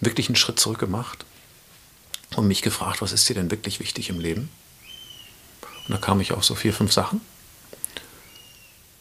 [0.00, 1.26] wirklich einen Schritt zurück gemacht
[2.34, 4.48] und mich gefragt, was ist dir denn wirklich wichtig im Leben?
[5.86, 7.20] Und da kam ich auf so vier, fünf Sachen.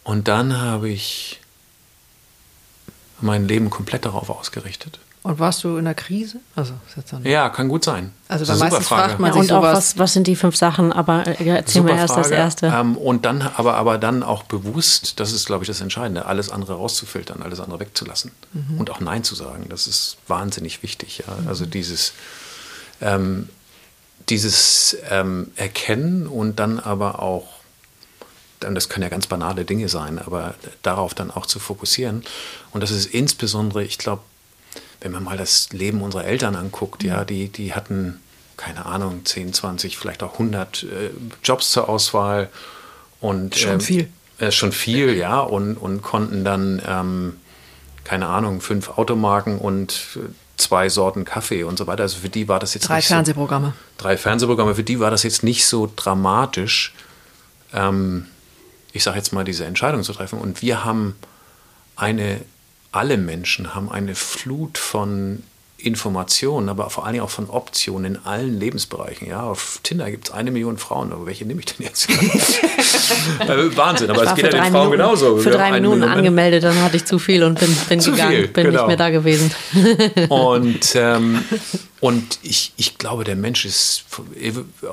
[0.04, 1.39] Und dann habe ich
[3.21, 4.99] mein Leben komplett darauf ausgerichtet.
[5.25, 6.38] Und warst du in der Krise?
[6.56, 6.73] Also,
[7.23, 8.12] ja, kann gut sein.
[8.28, 9.71] Also weil meistens fragt man ja, sich und sowas.
[9.71, 10.93] Auch, was, was sind die fünf Sachen?
[10.93, 12.30] Aber äh, erzähl mir erst Frage.
[12.30, 12.67] das Erste.
[12.67, 16.51] Ähm, und dann, aber, aber dann auch bewusst, das ist, glaube ich, das Entscheidende, alles
[16.51, 18.34] andere rauszufiltern, alles andere wegzulassen.
[18.54, 18.78] Mhm.
[18.78, 21.23] Und auch Nein zu sagen, das ist wahnsinnig wichtig.
[21.25, 21.41] Ja?
[21.41, 21.47] Mhm.
[21.47, 22.13] Also dieses,
[23.01, 23.49] ähm,
[24.30, 27.47] dieses ähm, Erkennen und dann aber auch
[28.67, 32.23] und das können ja ganz banale Dinge sein, aber darauf dann auch zu fokussieren.
[32.71, 34.21] Und das ist insbesondere, ich glaube,
[35.01, 37.28] wenn man mal das Leben unserer Eltern anguckt, ja, mhm.
[37.28, 38.19] die, die hatten,
[38.58, 40.88] keine Ahnung, 10, 20, vielleicht auch 100 äh,
[41.43, 42.49] Jobs zur Auswahl.
[43.21, 44.10] Und, schon ähm, viel.
[44.39, 47.36] Äh, schon viel, ja, und, und konnten dann, ähm,
[48.04, 50.19] keine Ahnung, fünf Automarken und
[50.58, 52.04] zwei Sorten Kaffee und so weiter.
[52.04, 53.67] Also für die war das jetzt drei nicht Fernsehprogramme.
[53.67, 54.75] So, drei Fernsehprogramme.
[54.75, 56.93] Für die war das jetzt nicht so dramatisch.
[57.73, 58.28] Ähm,
[58.96, 60.40] ich sage jetzt mal, diese Entscheidung zu treffen.
[60.40, 61.18] Und wir haben
[61.98, 62.40] eine,
[62.94, 65.44] alle Menschen haben eine Flut von
[65.78, 69.28] Informationen, aber vor allen Dingen auch von Optionen in allen Lebensbereichen.
[69.28, 72.10] Ja, auf Tinder gibt es eine Million Frauen, aber welche nehme ich denn jetzt?
[73.40, 75.38] Äh, Wahnsinn, aber es geht ja den Frauen Minuten, genauso.
[75.38, 78.66] Für drei Minuten angemeldet, dann hatte ich zu viel und bin, bin gegangen, viel, bin
[78.66, 78.80] genau.
[78.80, 79.52] nicht mehr da gewesen.
[80.30, 81.44] und ähm,
[82.00, 84.06] und ich, ich glaube, der Mensch ist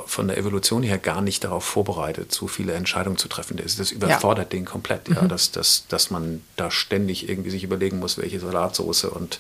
[0.07, 3.57] von der Evolution her gar nicht darauf vorbereitet, so viele Entscheidungen zu treffen.
[3.57, 4.59] Das, das überfordert ja.
[4.59, 5.29] den komplett, ja, mhm.
[5.29, 9.39] dass, dass, dass man da ständig irgendwie sich überlegen muss, welche Salatsoße und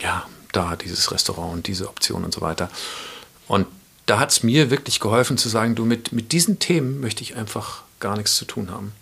[0.00, 2.70] ja, da dieses Restaurant und diese Option und so weiter.
[3.46, 3.66] Und
[4.06, 7.36] da hat es mir wirklich geholfen zu sagen, du, mit, mit diesen Themen möchte ich
[7.36, 8.92] einfach gar nichts zu tun haben.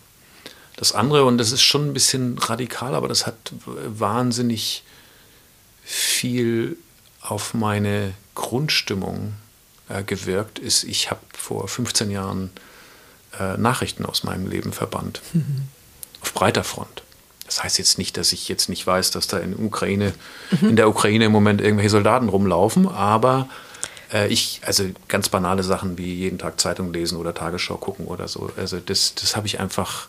[0.76, 4.84] Das andere, und das ist schon ein bisschen radikal, aber das hat wahnsinnig
[5.84, 6.76] viel
[7.20, 9.34] auf meine Grundstimmung
[9.88, 12.50] äh, gewirkt, ist, ich habe vor 15 Jahren
[13.38, 15.20] äh, Nachrichten aus meinem Leben verbannt.
[15.32, 15.68] Mhm.
[16.20, 17.02] Auf breiter Front.
[17.54, 20.14] Das heißt jetzt nicht, dass ich jetzt nicht weiß, dass da in, Ukraine,
[20.60, 20.70] mhm.
[20.70, 23.48] in der Ukraine im Moment irgendwelche Soldaten rumlaufen, aber
[24.12, 28.26] äh, ich, also ganz banale Sachen wie jeden Tag Zeitung lesen oder Tagesschau gucken oder
[28.26, 28.50] so.
[28.56, 30.08] Also das, das habe ich einfach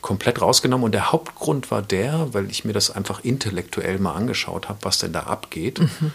[0.00, 0.84] komplett rausgenommen.
[0.84, 4.98] Und der Hauptgrund war der, weil ich mir das einfach intellektuell mal angeschaut habe, was
[4.98, 5.80] denn da abgeht.
[5.80, 6.12] Mhm.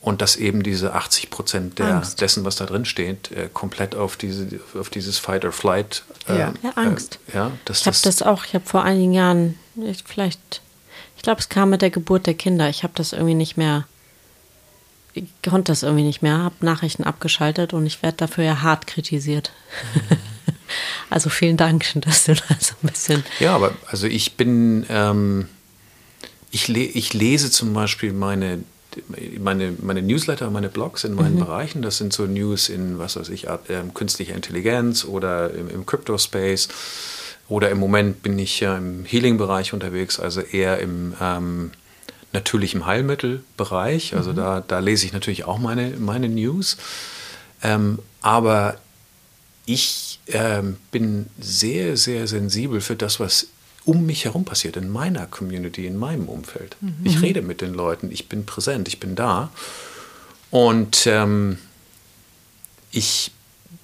[0.00, 1.78] Und dass eben diese 80 Prozent
[2.20, 6.02] dessen, was da drin steht, äh, komplett auf, diese, auf dieses Fight or Flight.
[6.28, 6.54] Äh, ja.
[6.60, 7.20] ja, Angst.
[7.28, 10.62] Äh, ja, ich habe das auch, ich habe vor einigen Jahren, ich, vielleicht,
[11.16, 12.68] ich glaube, es kam mit der Geburt der Kinder.
[12.68, 13.86] Ich habe das irgendwie nicht mehr,
[15.14, 18.86] ich konnte das irgendwie nicht mehr, habe Nachrichten abgeschaltet und ich werde dafür ja hart
[18.86, 19.52] kritisiert.
[19.94, 20.16] Mhm.
[21.10, 23.24] also vielen Dank, dass du da so ein bisschen.
[23.40, 25.48] Ja, aber also ich bin, ähm,
[26.50, 28.60] ich, le ich lese zum Beispiel meine
[29.38, 31.40] meine, meine Newsletter, meine Blogs in meinen mhm.
[31.40, 31.82] Bereichen.
[31.82, 33.58] Das sind so News in, was weiß ich, äh,
[33.94, 36.68] künstlicher Intelligenz oder im, im Crypto-Space.
[37.48, 41.70] Oder im Moment bin ich ja im Healing-Bereich unterwegs, also eher im ähm,
[42.32, 44.14] natürlichen Heilmittelbereich.
[44.14, 44.36] Also mhm.
[44.36, 46.76] da, da lese ich natürlich auch meine, meine News.
[47.62, 48.78] Ähm, aber
[49.66, 53.48] ich ähm, bin sehr, sehr sensibel für das, was
[53.84, 56.76] um mich herum passiert, in meiner Community, in meinem Umfeld.
[56.80, 56.94] Mhm.
[57.04, 59.50] Ich rede mit den Leuten, ich bin präsent, ich bin da.
[60.50, 61.58] Und ähm,
[62.90, 63.32] ich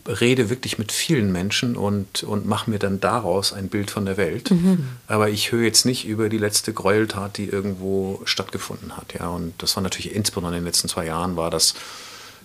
[0.09, 4.17] rede wirklich mit vielen Menschen und, und mache mir dann daraus ein Bild von der
[4.17, 4.51] Welt.
[4.51, 4.89] Mhm.
[5.07, 9.15] Aber ich höre jetzt nicht über die letzte Gräueltat, die irgendwo stattgefunden hat.
[9.19, 9.29] Ja?
[9.29, 11.75] Und das war natürlich insbesondere in den letzten zwei Jahren, war das,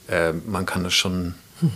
[0.08, 1.72] äh, man kann das schon mhm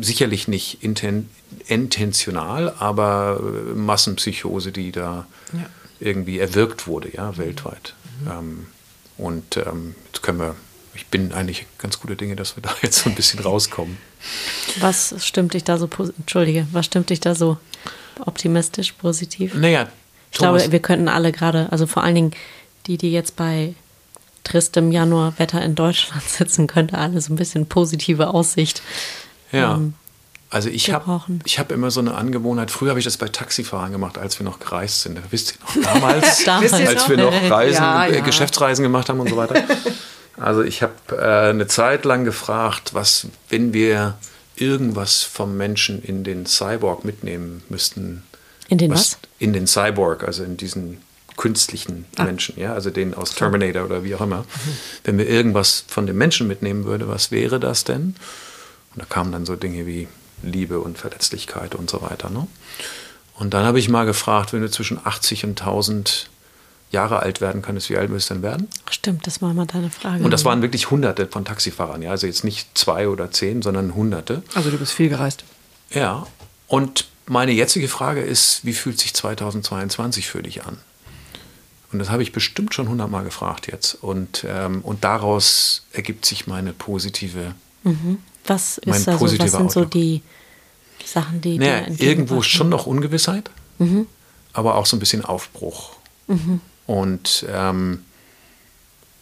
[0.00, 1.28] sicherlich nicht inten,
[1.66, 3.40] intentional, aber
[3.74, 5.66] Massenpsychose, die da ja.
[6.00, 7.94] irgendwie erwirkt wurde, ja, weltweit.
[8.20, 8.30] Mhm.
[8.30, 8.66] Ähm,
[9.18, 10.54] und ähm, jetzt können wir
[10.96, 13.98] ich bin eigentlich ganz gute Dinge, dass wir da jetzt so ein bisschen rauskommen.
[14.80, 17.58] Was stimmt dich da so, entschuldige, was stimmt dich da so
[18.24, 19.54] optimistisch, positiv?
[19.54, 19.88] Naja,
[20.32, 22.30] ich glaube, wir könnten alle gerade, also vor allen Dingen
[22.86, 23.74] die, die jetzt bei
[24.44, 28.82] tristem Januarwetter in Deutschland sitzen, könnte alle so ein bisschen positive Aussicht.
[29.52, 29.74] Ja.
[29.74, 29.94] Ähm,
[30.48, 33.90] also ich habe ich hab immer so eine Angewohnheit, früher habe ich das bei Taxifahrern
[33.90, 35.20] gemacht, als wir noch gereist sind.
[35.30, 36.72] Wisst ihr noch, damals, damals.
[36.72, 38.20] als wir noch Reisen, ja, ja.
[38.20, 39.64] Geschäftsreisen gemacht haben und so weiter.
[40.36, 44.18] Also ich habe äh, eine Zeit lang gefragt, was, wenn wir
[44.56, 48.22] irgendwas vom Menschen in den Cyborg mitnehmen müssten.
[48.68, 49.12] In den was?
[49.12, 49.18] was?
[49.38, 50.98] In den Cyborg, also in diesen
[51.36, 52.24] künstlichen ah.
[52.24, 54.40] Menschen, ja, also den aus Terminator oder wie auch immer.
[54.40, 54.76] Mhm.
[55.04, 58.16] Wenn wir irgendwas von dem Menschen mitnehmen würden, was wäre das denn?
[58.94, 60.08] Und da kamen dann so Dinge wie
[60.42, 62.30] Liebe und Verletzlichkeit und so weiter.
[62.30, 62.46] Ne?
[63.34, 66.30] Und dann habe ich mal gefragt, wenn du zwischen 80 und 1000
[66.96, 68.68] Jahre alt werden könntest, wie alt müsstest du denn werden?
[68.90, 70.24] Stimmt, das war mal deine Frage.
[70.24, 73.94] Und das waren wirklich Hunderte von Taxifahrern, ja, also jetzt nicht zwei oder zehn, sondern
[73.94, 74.42] Hunderte.
[74.54, 75.44] Also du bist viel gereist.
[75.90, 76.26] Ja,
[76.66, 80.78] und meine jetzige Frage ist, wie fühlt sich 2022 für dich an?
[81.92, 83.94] Und das habe ich bestimmt schon hundertmal gefragt jetzt.
[83.94, 87.54] Und, ähm, und daraus ergibt sich meine positive.
[87.84, 88.18] Mhm.
[88.46, 89.72] Was ist also, was sind Outlook.
[89.72, 90.22] so die
[91.04, 94.06] Sachen, die naja, irgendwo schon noch Ungewissheit, mhm.
[94.52, 95.92] aber auch so ein bisschen Aufbruch.
[96.26, 96.60] Mhm.
[96.86, 98.04] Und, ähm,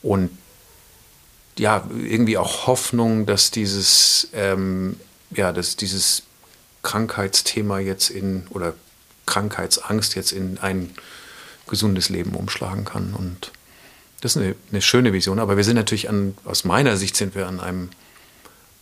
[0.02, 0.30] und
[1.58, 4.98] ja, irgendwie auch Hoffnung, dass dieses, ähm,
[5.30, 6.24] ja, dass dieses
[6.82, 8.74] Krankheitsthema jetzt in, oder
[9.26, 10.90] Krankheitsangst jetzt in ein
[11.66, 13.14] gesundes Leben umschlagen kann.
[13.14, 13.52] Und
[14.20, 15.38] das ist eine, eine schöne Vision.
[15.38, 17.90] Aber wir sind natürlich an, aus meiner Sicht sind wir an einem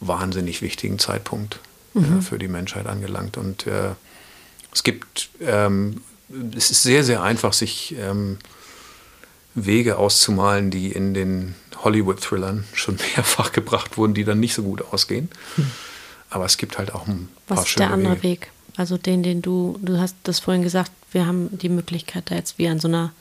[0.01, 1.61] wahnsinnig wichtigen Zeitpunkt
[1.95, 2.18] mhm.
[2.18, 3.37] äh, für die Menschheit angelangt.
[3.37, 3.90] Und äh,
[4.73, 6.03] es gibt ähm,
[6.57, 8.38] es ist sehr, sehr einfach, sich ähm,
[9.54, 14.82] Wege auszumalen, die in den Hollywood-Thrillern schon mehrfach gebracht wurden, die dann nicht so gut
[14.92, 15.30] ausgehen.
[15.56, 15.70] Hm.
[16.30, 18.22] Aber es gibt halt auch ein Was paar ist der andere Wege.
[18.22, 18.52] Weg?
[18.76, 22.58] Also den, den du, du hast das vorhin gesagt, wir haben die Möglichkeit, da jetzt
[22.58, 23.12] wie an so einer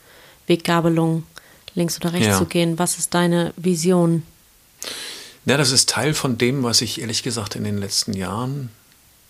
[0.46, 1.24] Weggabelung
[1.74, 2.38] links oder rechts ja.
[2.38, 2.78] zu gehen.
[2.78, 4.22] Was ist deine Vision?
[5.44, 8.70] Ja, das ist Teil von dem, was ich ehrlich gesagt in den letzten Jahren,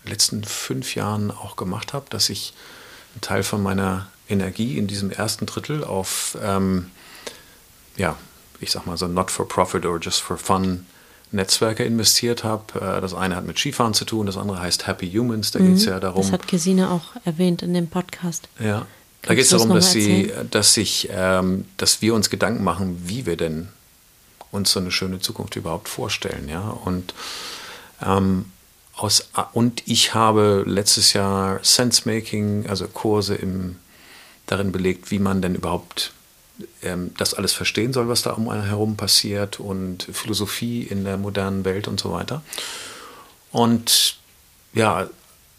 [0.05, 2.53] letzten fünf Jahren auch gemacht habe, dass ich
[3.15, 6.91] einen Teil von meiner Energie in diesem ersten Drittel auf, ähm,
[7.97, 8.17] ja,
[8.61, 10.87] ich sag mal so Not-for-Profit or Just for Fun
[11.31, 12.81] Netzwerke investiert habe.
[12.81, 15.51] Äh, das eine hat mit Skifahren zu tun, das andere heißt Happy Humans.
[15.51, 16.23] Da mhm, geht es ja darum.
[16.23, 18.49] Das hat Gesine auch erwähnt in dem Podcast.
[18.59, 18.87] Ja,
[19.23, 23.03] Kannst da geht es darum, dass, sie, dass, ich, ähm, dass wir uns Gedanken machen,
[23.07, 23.69] wie wir denn
[24.51, 26.49] uns so eine schöne Zukunft überhaupt vorstellen.
[26.49, 26.61] Ja?
[26.85, 27.15] Und
[28.05, 28.47] ähm,
[28.95, 33.77] aus, und ich habe letztes Jahr Sensemaking, also Kurse im,
[34.47, 36.13] darin belegt, wie man denn überhaupt
[36.83, 41.17] ähm, das alles verstehen soll, was da um einen herum passiert und Philosophie in der
[41.17, 42.43] modernen Welt und so weiter.
[43.51, 44.17] Und
[44.73, 45.09] ja,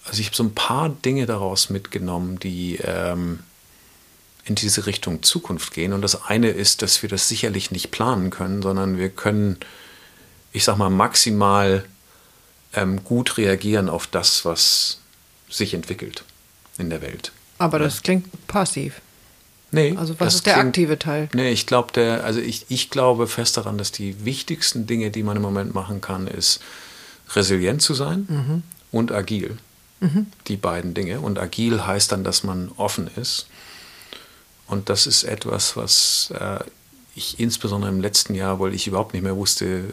[0.06, 3.40] also ich habe so ein paar Dinge daraus mitgenommen, die ähm,
[4.46, 5.94] in diese Richtung Zukunft gehen.
[5.94, 9.58] Und das eine ist, dass wir das sicherlich nicht planen können, sondern wir können,
[10.52, 11.86] ich sag mal, maximal
[12.74, 15.00] ähm, gut reagieren auf das, was
[15.50, 16.26] sich entwickelt
[16.78, 17.32] in der Welt.
[17.58, 19.02] Aber das klingt passiv.
[19.72, 21.30] Nee, also was ist der klingt, aktive Teil?
[21.34, 25.24] Nee, ich glaube, der, also ich, ich glaube fest daran, dass die wichtigsten Dinge, die
[25.24, 26.60] man im Moment machen kann, ist
[27.36, 28.64] resilient zu sein mhm.
[28.92, 29.58] und agil.
[30.00, 30.28] Mhm.
[30.48, 31.22] Die beiden Dinge.
[31.22, 33.48] Und agil heißt dann, dass man offen ist.
[34.68, 36.60] Und das ist etwas, was äh,
[37.16, 39.84] ich insbesondere im letzten Jahr, weil ich überhaupt nicht mehr wusste, äh,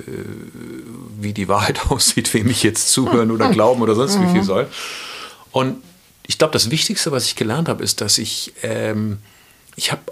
[1.19, 4.45] wie die Wahrheit aussieht, wem ich jetzt zuhören oder glauben oder sonst wie viel mhm.
[4.45, 4.69] soll.
[5.53, 5.83] Und
[6.31, 9.19] ich glaube, das Wichtigste, was ich gelernt habe, ist, dass ich, ähm,
[9.75, 10.03] ich habe,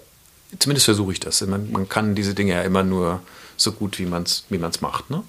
[0.58, 3.22] zumindest versuche ich das, man, man, kann diese Dinge ja immer nur
[3.56, 5.10] so gut, wie man es wie man's macht.
[5.10, 5.22] Ne?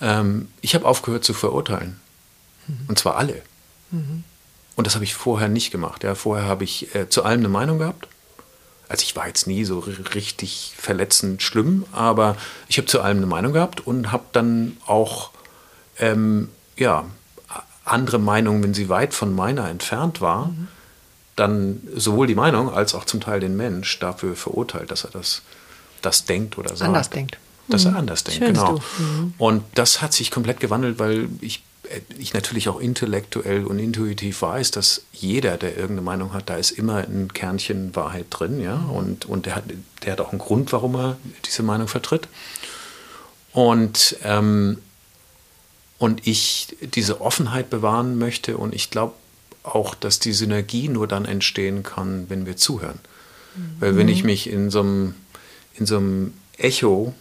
[0.00, 1.98] Ähm, ich habe aufgehört zu verurteilen.
[2.68, 2.78] Mhm.
[2.86, 3.42] Und zwar alle.
[3.90, 4.22] Mhm.
[4.76, 6.04] Und das habe ich vorher nicht gemacht.
[6.04, 8.06] Ja, vorher habe ich äh, zu allem eine Meinung gehabt
[8.90, 13.26] also ich war jetzt nie so richtig verletzend schlimm, aber ich habe zu allem eine
[13.26, 15.30] Meinung gehabt und habe dann auch
[16.00, 17.04] ähm, ja,
[17.92, 20.68] andere Meinungen, wenn sie weit von meiner entfernt war, mhm.
[21.36, 25.42] dann sowohl die Meinung als auch zum Teil den Mensch dafür verurteilt, dass er das,
[26.02, 26.82] das denkt oder sagt.
[26.88, 27.38] Anders denkt.
[27.68, 27.98] Dass er mhm.
[27.98, 28.80] anders denkt, Schönst genau.
[28.98, 29.34] Mhm.
[29.38, 34.42] Und das hat sich komplett gewandelt, weil ich äh, ich natürlich auch intellektuell und intuitiv
[34.42, 38.76] weiß, dass jeder, der irgendeine Meinung hat, da ist immer ein Kernchen Wahrheit drin, ja,
[38.76, 39.64] und, und der, hat,
[40.04, 42.28] der hat auch einen Grund, warum er diese Meinung vertritt.
[43.52, 44.78] Und, ähm,
[46.00, 49.12] und ich diese Offenheit bewahren möchte und ich glaube
[49.62, 52.98] auch, dass die Synergie nur dann entstehen kann, wenn wir zuhören.
[53.54, 53.60] Mhm.
[53.80, 55.14] Weil wenn ich mich in so einem,
[55.74, 57.14] in so einem Echo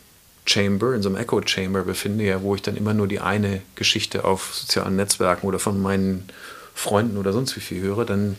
[0.45, 3.61] Chamber, in so einem Echo Chamber befinde, ja, wo ich dann immer nur die eine
[3.75, 6.29] Geschichte auf sozialen Netzwerken oder von meinen
[6.73, 8.37] Freunden oder sonst wie viel höre, dann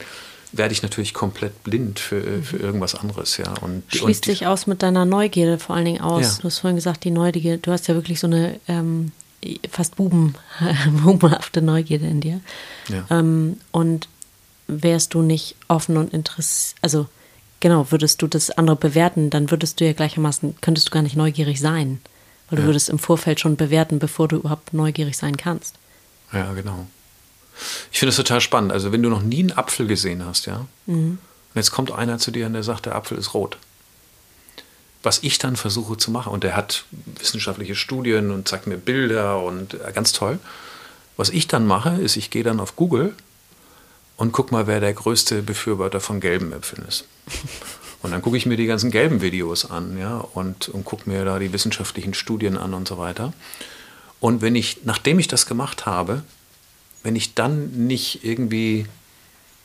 [0.52, 3.52] werde ich natürlich komplett blind für, für irgendwas anderes, ja.
[3.60, 6.22] Und, Schließt und sich aus mit deiner Neugierde vor allen Dingen aus.
[6.22, 6.38] Ja.
[6.38, 9.12] Du hast vorhin gesagt, die Neugierde, du hast ja wirklich so eine ähm,
[9.70, 10.34] fast Buben,
[11.02, 12.40] bubenhafte Neugierde in dir.
[12.88, 13.04] Ja.
[13.10, 14.08] Ähm, und
[14.66, 17.06] wärst du nicht offen und interessiert, also
[17.60, 21.16] genau, würdest du das andere bewerten, dann würdest du ja gleichermaßen, könntest du gar nicht
[21.16, 22.00] neugierig sein.
[22.48, 22.66] Weil du Ja.
[22.68, 25.76] würdest im Vorfeld schon bewerten, bevor du überhaupt neugierig sein kannst.
[26.32, 26.86] Ja, genau.
[27.92, 28.72] Ich finde es total spannend.
[28.72, 31.18] Also, wenn du noch nie einen Apfel gesehen hast, ja, und
[31.54, 33.56] jetzt kommt einer zu dir und der sagt, der Apfel ist rot.
[35.02, 36.84] Was ich dann versuche zu machen, und der hat
[37.18, 40.38] wissenschaftliche Studien und zeigt mir Bilder und äh, ganz toll.
[41.16, 43.14] Was ich dann mache, ist, ich gehe dann auf Google
[44.16, 47.06] und guck mal, wer der größte Befürworter von gelben Äpfeln ist.
[48.02, 51.22] Und dann gucke ich mir die ganzen gelben Videos an, ja, und, und gucke mir
[51.26, 53.34] da die wissenschaftlichen Studien an und so weiter.
[54.20, 56.22] Und wenn ich, nachdem ich das gemacht habe,
[57.02, 58.86] wenn ich dann nicht irgendwie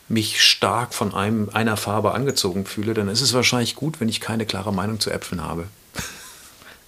[0.07, 4.21] mich stark von einem, einer Farbe angezogen fühle, dann ist es wahrscheinlich gut, wenn ich
[4.21, 5.65] keine klare Meinung zu Äpfeln habe.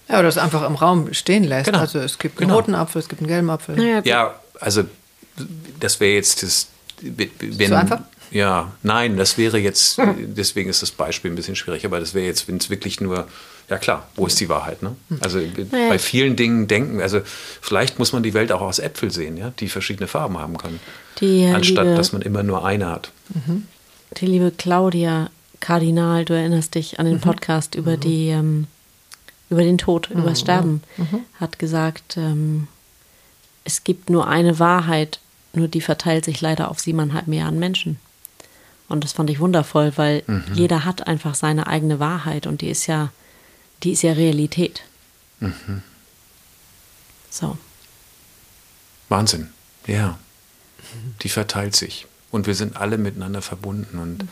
[0.08, 1.66] Ja, oder es einfach im Raum stehen lässt.
[1.66, 1.80] Genau.
[1.80, 2.60] Also es gibt einen Genau.
[2.60, 3.76] roten Apfel, es gibt einen gelben Apfel.
[3.76, 4.06] Gut.
[4.06, 4.84] Ja, also
[5.80, 6.68] das wäre jetzt das.
[7.00, 8.00] Wenn, So einfach?
[8.30, 12.26] Ja, nein, das wäre jetzt, deswegen ist das Beispiel ein bisschen schwierig, aber das wäre
[12.26, 13.26] jetzt, wenn es wirklich nur,
[13.70, 14.82] ja klar, wo ist die Wahrheit?
[14.82, 14.96] Ne?
[15.20, 15.88] Also Naja.
[15.88, 17.20] bei vielen Dingen denken, also
[17.60, 20.80] vielleicht muss man die Welt auch aus Äpfel sehen, ja, die verschiedene Farben haben können.
[21.20, 23.10] Die, äh, anstatt liebe- dass man immer nur eine hat.
[24.18, 28.66] Die liebe Claudia Kardinal, du erinnerst dich an den Podcast über die ähm,
[29.50, 30.82] über den Tod, über das Sterben,
[31.40, 32.68] hat gesagt, ähm,
[33.64, 35.20] es gibt nur eine Wahrheit,
[35.54, 37.98] nur die verteilt sich leider auf siebeneinhalb Milliarden Menschen.
[38.88, 40.22] Und das fand ich wundervoll, weil
[40.54, 43.12] jeder hat einfach seine eigene Wahrheit und die ist ja,
[43.82, 44.82] die ist ja Realität.
[47.30, 47.58] So.
[49.08, 49.50] Wahnsinn,
[49.86, 50.18] ja.
[51.22, 52.06] Die verteilt sich.
[52.30, 53.98] Und wir sind alle miteinander verbunden.
[53.98, 54.26] Und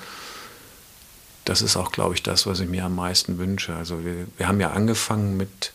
[1.44, 3.74] das ist auch, glaube ich, das, was ich mir am meisten wünsche.
[3.74, 5.72] Also wir, wir haben ja angefangen mit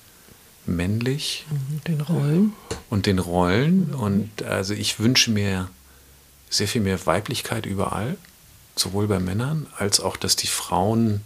[0.65, 1.45] männlich
[1.87, 2.53] Den Rollen.
[2.89, 3.93] und den Rollen.
[3.93, 5.69] Und also ich wünsche mir
[6.49, 8.17] sehr viel mehr Weiblichkeit überall,
[8.75, 11.21] sowohl bei Männern als auch, dass die Frauen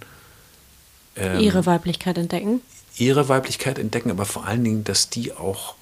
[1.16, 2.62] ähm, Ihre Weiblichkeit entdecken.
[2.98, 5.76] ihre Weiblichkeit entdecken, aber vor allen Dingen, dass die auch,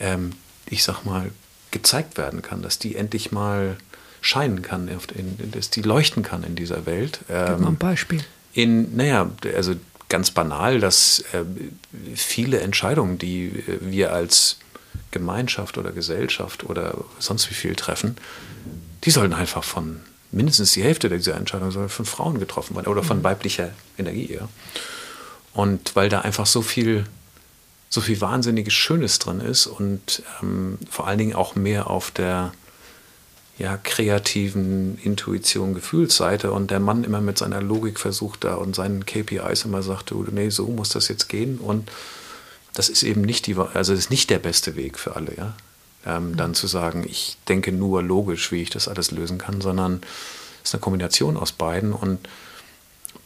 [0.00, 0.32] ähm,
[0.66, 1.30] ich sag mal,
[1.70, 3.76] gezeigt werden kann, dass die endlich mal
[4.20, 4.88] scheinen kann,
[5.52, 7.20] dass die leuchten kann in dieser Welt.
[7.28, 8.24] Gib mal ein Ähm, Beispiel.
[8.54, 9.74] in, naja, also
[10.08, 11.44] ganz banal, dass äh,
[12.14, 14.58] viele Entscheidungen, die äh, wir als
[15.10, 18.16] Gemeinschaft oder Gesellschaft oder sonst wie viel treffen,
[19.04, 20.00] die sollten einfach von
[20.32, 24.34] mindestens die Hälfte dieser Entscheidungen soll von Frauen getroffen werden oder von weiblicher Energie.
[24.34, 24.48] Ja.
[25.52, 27.06] Und weil da einfach so viel,
[27.88, 32.52] so viel wahnsinniges Schönes drin ist und ähm, vor allen Dingen auch mehr auf der
[33.58, 39.06] ja, kreativen Intuition, Gefühlsseite und der Mann immer mit seiner Logik versucht da und seinen
[39.06, 41.90] KPIs immer sagt, du, nee, so muss das jetzt gehen und
[42.74, 45.54] das ist eben nicht die, also ist nicht der beste Weg für alle, ja.
[46.06, 50.02] Ähm, Dann zu sagen, ich denke nur logisch, wie ich das alles lösen kann, sondern
[50.62, 52.28] es ist eine Kombination aus beiden und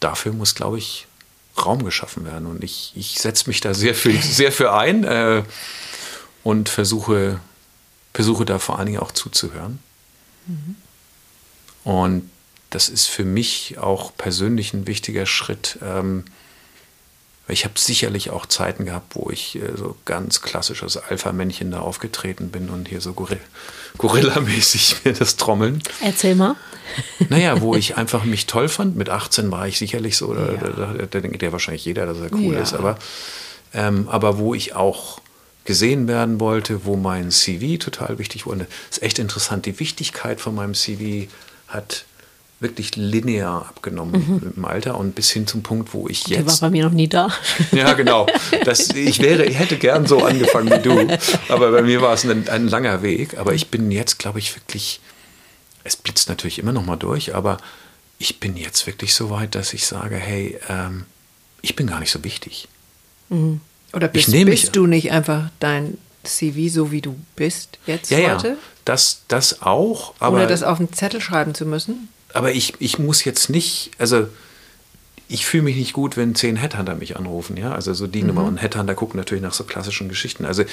[0.01, 1.07] dafür muss, glaube ich,
[1.59, 2.47] Raum geschaffen werden.
[2.47, 5.43] Und ich, ich setze mich da sehr für, sehr für ein äh,
[6.43, 7.41] und versuche,
[8.15, 9.79] versuche da vor allen Dingen auch zuzuhören.
[11.85, 12.31] Und
[12.71, 15.79] das ist für mich auch persönlich ein wichtiger Schritt.
[15.83, 16.25] Ähm,
[17.53, 21.81] ich habe sicherlich auch Zeiten gehabt, wo ich äh, so ganz klassisch als Alpha-Männchen da
[21.81, 23.39] aufgetreten bin und hier so Gorilla-
[23.99, 25.83] Gorilla-mäßig mir das Trommeln.
[26.03, 26.57] Erzähl mal.
[27.29, 28.97] Naja, wo ich einfach mich toll fand.
[28.97, 30.59] Mit 18 war ich sicherlich so, da, Ja.
[30.59, 32.61] da, da, da denkt ja wahrscheinlich jeder, dass er cool Ja.
[32.61, 32.99] ist, aber,
[33.75, 35.21] ähm, aber wo ich auch
[35.65, 38.67] gesehen werden wollte, wo mein CV total wichtig wurde.
[38.89, 39.67] Das ist echt interessant.
[39.67, 41.31] Die Wichtigkeit von meinem CV
[41.69, 42.05] hat
[42.61, 46.41] wirklich linear abgenommen mit dem Alter und bis hin zum Punkt, wo ich Die war
[46.41, 47.29] jetzt bei mir noch nie da.
[47.73, 48.27] ja, genau.
[48.65, 51.17] Das, ich, wäre, ich hätte gern so angefangen wie du.
[51.49, 53.39] Aber bei mir war es ein, ein langer Weg.
[53.39, 55.01] Aber ich bin jetzt, glaube ich, wirklich.
[55.85, 57.57] Es blitzt natürlich immer noch mal durch, aber
[58.19, 61.07] ich bin jetzt wirklich so weit, dass ich sage: Hey, ähm,
[61.63, 62.69] ich bin gar nicht so wichtig.
[63.95, 68.19] Oder bist, mich- bist du nicht einfach dein CV so wie du bist jetzt Ja,
[68.19, 68.35] ja.
[68.37, 68.59] heute?
[68.85, 70.13] Das, das auch.
[70.19, 72.09] Aber, Ohne das auf den Zettel schreiben zu müssen?
[72.35, 73.91] Aber ich, ich muss jetzt nicht.
[73.99, 74.29] Also.
[75.33, 77.73] Ich fühle mich nicht gut, wenn zehn Headhunter mich anrufen, ja.
[77.73, 78.43] Also so die Nummer.
[78.43, 80.45] Und Headhunter gucken natürlich nach so klassischen Geschichten.
[80.45, 80.65] Also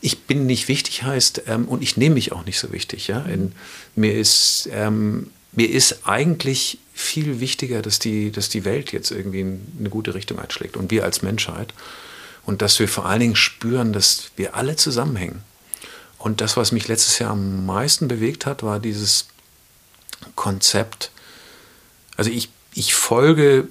[0.00, 3.08] ich bin nicht wichtig heißt ähm, und ich nehme mich auch nicht so wichtig.
[3.08, 3.20] Ja?
[3.22, 3.52] In,
[3.94, 9.40] mir, ist, ähm, mir ist eigentlich viel wichtiger, dass die, dass die Welt jetzt irgendwie
[9.40, 11.74] in eine gute Richtung einschlägt und wir als Menschheit.
[12.46, 15.42] und dass wir vor allen Dingen spüren, dass wir alle zusammenhängen.
[16.18, 19.26] Und das, was mich letztes Jahr am meisten bewegt hat, war dieses
[20.34, 21.10] Konzept.
[22.16, 23.68] Also ich, ich folge,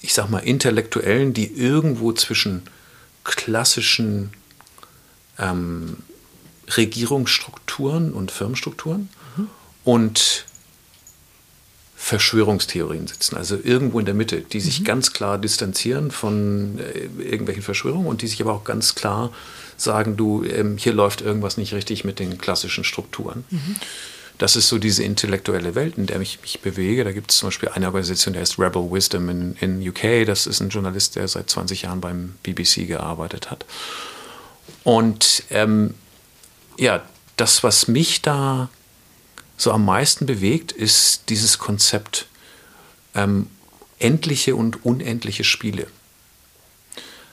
[0.00, 2.62] ich sag mal, Intellektuellen, die irgendwo zwischen
[3.24, 4.32] klassischen
[5.38, 5.98] ähm,
[6.76, 9.48] Regierungsstrukturen und Firmenstrukturen mhm.
[9.84, 10.44] und
[11.96, 14.84] Verschwörungstheorien sitzen, also irgendwo in der Mitte, die sich mhm.
[14.84, 19.32] ganz klar distanzieren von äh, irgendwelchen Verschwörungen und die sich aber auch ganz klar
[19.76, 23.44] sagen, du, ähm, hier läuft irgendwas nicht richtig mit den klassischen Strukturen.
[23.50, 23.76] Mhm.
[24.40, 27.04] Das ist so diese intellektuelle Welt, in der ich mich bewege.
[27.04, 30.24] Da gibt es zum Beispiel eine Organisation, die heißt Rebel Wisdom in, in UK.
[30.24, 33.66] Das ist ein Journalist, der seit 20 Jahren beim BBC gearbeitet hat.
[34.82, 35.92] Und ähm,
[36.78, 37.02] ja,
[37.36, 38.70] das, was mich da
[39.58, 42.26] so am meisten bewegt, ist dieses Konzept
[43.14, 43.46] ähm,
[43.98, 45.86] endliche und unendliche Spiele.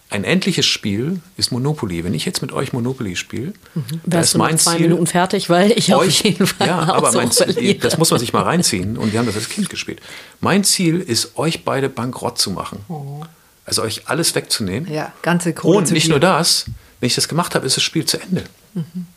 [0.09, 2.03] Ein endliches Spiel ist Monopoly.
[2.03, 3.83] Wenn ich jetzt mit euch Monopoly spiele, mhm.
[4.05, 7.11] da ist mein zwei Ziel, Minuten fertig, weil ich euch, auf jeden Fall ja, aber
[7.11, 8.97] mein Ziel, das muss man sich mal reinziehen.
[8.97, 9.99] Und wir haben das als Kind gespielt.
[10.39, 12.79] Mein Ziel ist, euch beide bankrott zu machen.
[12.87, 13.23] Oh.
[13.65, 14.91] Also euch alles wegzunehmen.
[14.91, 16.65] Ja, ganze Kohle Und nicht nur das,
[17.01, 18.43] wenn ich das gemacht habe, ist das Spiel zu Ende.
[18.73, 19.07] Mhm.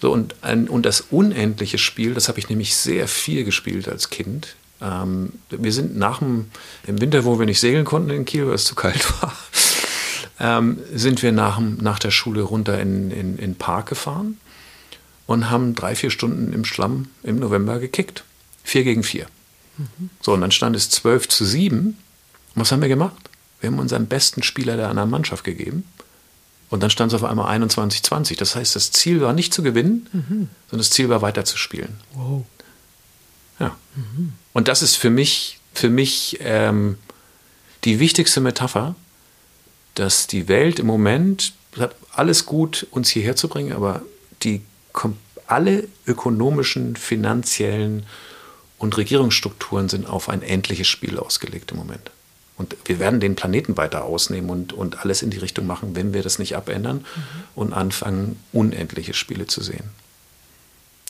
[0.00, 4.08] So, und, ein, und das unendliche Spiel, das habe ich nämlich sehr viel gespielt als
[4.10, 4.56] Kind.
[4.80, 6.46] Ähm, wir sind nach dem,
[6.86, 9.32] im Winter, wo wir nicht segeln konnten in Kiel, weil es zu kalt war,
[10.42, 14.38] ähm, sind wir nach, nach der Schule runter in, in, in Park gefahren
[15.26, 18.24] und haben drei, vier Stunden im Schlamm im November gekickt.
[18.64, 19.26] Vier gegen vier.
[19.78, 20.10] Mhm.
[20.20, 21.86] So, und dann stand es 12 zu 7.
[21.86, 21.96] Und
[22.54, 23.30] was haben wir gemacht?
[23.60, 25.84] Wir haben unseren besten Spieler der anderen Mannschaft gegeben
[26.72, 28.38] und dann stand es auf einmal 21-20.
[28.38, 30.48] Das heißt, das Ziel war nicht zu gewinnen, mhm.
[30.66, 32.00] sondern das Ziel war weiterzuspielen.
[32.14, 32.44] Wow.
[33.60, 33.76] Ja.
[33.94, 34.32] Mhm.
[34.52, 36.98] Und das ist für mich, für mich ähm,
[37.84, 38.96] die wichtigste Metapher,
[39.94, 44.02] dass die Welt im Moment hat alles gut, uns hierher zu bringen, aber
[44.42, 44.62] die
[45.46, 48.04] alle ökonomischen, finanziellen
[48.78, 52.10] und Regierungsstrukturen sind auf ein endliches Spiel ausgelegt im Moment.
[52.56, 56.12] Und wir werden den Planeten weiter ausnehmen und, und alles in die Richtung machen, wenn
[56.12, 57.04] wir das nicht abändern mhm.
[57.54, 59.84] und anfangen, unendliche Spiele zu sehen.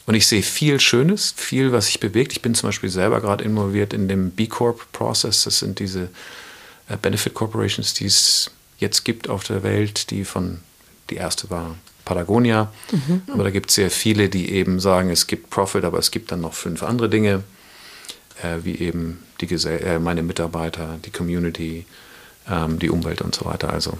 [0.06, 2.32] Und ich sehe viel Schönes, viel, was sich bewegt.
[2.32, 5.44] Ich bin zum Beispiel selber gerade involviert in dem B Corp-Process.
[5.44, 6.08] Das sind diese
[6.88, 8.50] äh, Benefit Corporations, die es
[8.82, 10.60] jetzt gibt auf der Welt, die von,
[11.08, 12.70] die erste war Patagonia.
[12.90, 13.22] Mhm.
[13.32, 16.32] Aber da gibt es sehr viele, die eben sagen, es gibt Profit, aber es gibt
[16.32, 17.44] dann noch fünf andere Dinge,
[18.42, 21.86] äh, wie eben die Gesell äh, meine Mitarbeiter, die Community,
[22.48, 23.72] ähm, die Umwelt und so weiter.
[23.72, 23.96] Also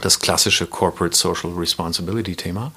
[0.00, 2.72] das klassische Corporate Social Responsibility Thema.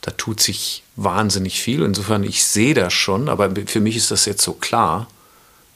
[0.00, 1.82] Da tut sich wahnsinnig viel.
[1.82, 5.08] Insofern, ich sehe das schon, aber für mich ist das jetzt so klar,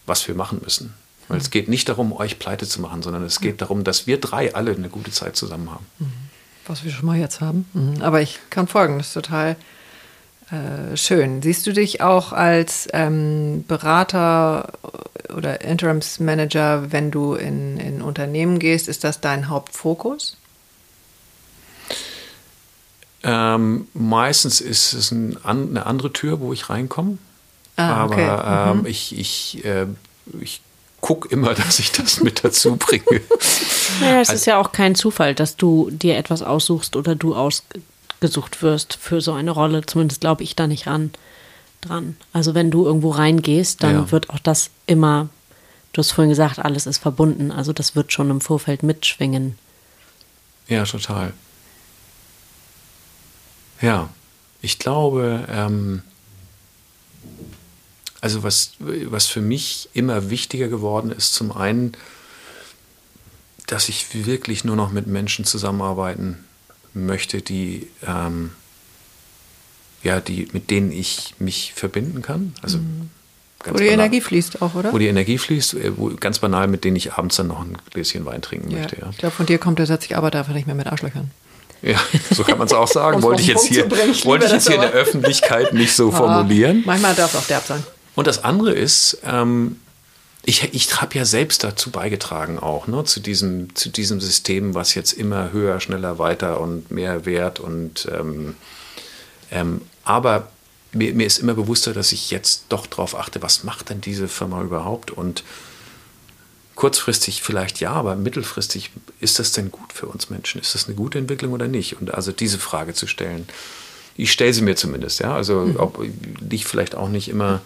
[0.04, 0.94] was wir machen müssen.
[1.28, 4.20] Weil es geht nicht darum, euch pleite zu machen, sondern es geht darum, dass wir
[4.20, 5.86] drei alle eine gute Zeit zusammen haben.
[5.98, 6.12] Mhm.
[6.66, 7.68] Was wir schon mal jetzt haben.
[7.72, 8.02] Mhm.
[8.02, 9.56] Aber ich kann folgen, das ist total
[10.50, 11.42] äh, schön.
[11.42, 14.72] Siehst du dich auch als ähm, Berater
[15.34, 18.86] oder Interimsmanager, wenn du in, in Unternehmen gehst?
[18.86, 20.36] Ist das dein Hauptfokus?
[23.24, 27.18] Ähm, meistens ist es ein, eine andere Tür, wo ich reinkomme.
[27.74, 28.24] Ah, okay.
[28.24, 28.86] Aber ähm, mhm.
[28.86, 29.86] ich, ich, äh,
[30.40, 30.60] ich
[31.00, 33.22] gucke immer, dass ich das mit dazu bringe.
[34.00, 37.34] Naja, es also, ist ja auch kein Zufall, dass du dir etwas aussuchst oder du
[37.34, 37.64] aus,
[38.20, 39.84] gesucht wirst für so eine Rolle.
[39.84, 41.10] Zumindest glaube ich da nicht ran
[41.82, 42.16] dran.
[42.32, 44.10] Also wenn du irgendwo reingehst, dann ja.
[44.10, 45.28] wird auch das immer,
[45.92, 47.50] du hast vorhin gesagt, alles ist verbunden.
[47.50, 49.58] Also das wird schon im Vorfeld mitschwingen.
[50.68, 51.32] Ja, total.
[53.80, 54.08] Ja,
[54.62, 56.02] ich glaube, ähm,
[58.20, 61.92] also was, was für mich immer wichtiger geworden ist, zum einen,
[63.66, 66.44] dass ich wirklich nur noch mit Menschen zusammenarbeiten
[66.94, 68.52] möchte, die, ähm,
[70.02, 72.54] ja, die, mit denen ich mich verbinden kann.
[72.62, 73.10] Also mhm.
[73.64, 74.92] wo die banal, Energie fließt auch, oder?
[74.92, 77.76] Wo die Energie fließt, äh, wo, ganz banal, mit denen ich abends dann noch ein
[77.92, 78.78] Gläschen Wein trinken ja.
[78.78, 79.00] möchte.
[79.00, 79.10] Ja.
[79.10, 81.30] Ich glaube, von dir kommt der Satz, ich arbeite einfach nicht mehr mit Arschlöchern.
[81.82, 82.00] Ja,
[82.30, 83.22] so kann man es auch sagen.
[83.22, 86.16] wollte ich jetzt hier, bringen, wollte ich jetzt hier in der Öffentlichkeit nicht so ah,
[86.16, 86.82] formulieren.
[86.86, 87.84] Manchmal darf es auch derb sein.
[88.16, 89.76] Und das andere ist, ähm,
[90.44, 94.94] ich, ich habe ja selbst dazu beigetragen auch, ne, zu, diesem, zu diesem System, was
[94.94, 98.56] jetzt immer höher, schneller, weiter und mehr wert und ähm,
[99.50, 100.50] ähm, aber
[100.92, 104.28] mir, mir, ist immer bewusster, dass ich jetzt doch darauf achte, was macht denn diese
[104.28, 105.44] Firma überhaupt und
[106.74, 108.90] kurzfristig vielleicht ja, aber mittelfristig
[109.20, 110.60] ist das denn gut für uns Menschen?
[110.60, 112.00] Ist das eine gute Entwicklung oder nicht?
[112.00, 113.48] Und also diese Frage zu stellen,
[114.16, 115.76] ich stelle sie mir zumindest, ja, also mhm.
[115.76, 116.06] ob
[116.50, 117.62] ich vielleicht auch nicht immer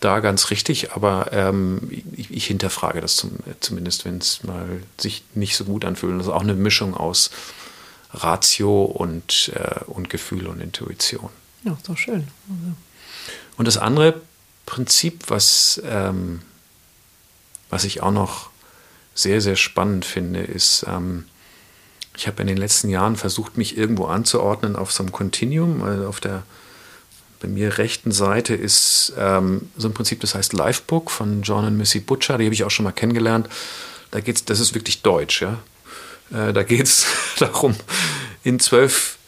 [0.00, 5.24] da ganz richtig, aber ähm, ich, ich, hinterfrage das zum, zumindest, wenn es mal sich
[5.34, 6.18] nicht so gut anfühlt.
[6.18, 7.30] Das ist auch eine Mischung aus
[8.12, 11.30] Ratio und, äh, und Gefühl und Intuition.
[11.64, 12.28] Ja, ist doch schön.
[12.48, 12.76] Also.
[13.56, 14.20] Und das andere
[14.66, 16.42] Prinzip, was, ähm,
[17.70, 18.50] was ich auch noch
[19.14, 21.24] sehr, sehr spannend finde, ist, ähm,
[22.16, 25.82] ich habe in den letzten Jahren versucht, mich irgendwo anzuordnen auf so einem Continuum.
[25.82, 26.44] Also auf der
[27.46, 31.76] bei mir rechten Seite ist ähm, so ein Prinzip, das heißt Livebook von John und
[31.76, 32.38] Missy Butcher.
[32.38, 33.48] Die habe ich auch schon mal kennengelernt.
[34.10, 35.58] Da geht's, das ist wirklich deutsch, ja.
[36.32, 37.06] Äh, da geht es
[37.38, 37.76] darum,
[38.42, 39.18] in zwölf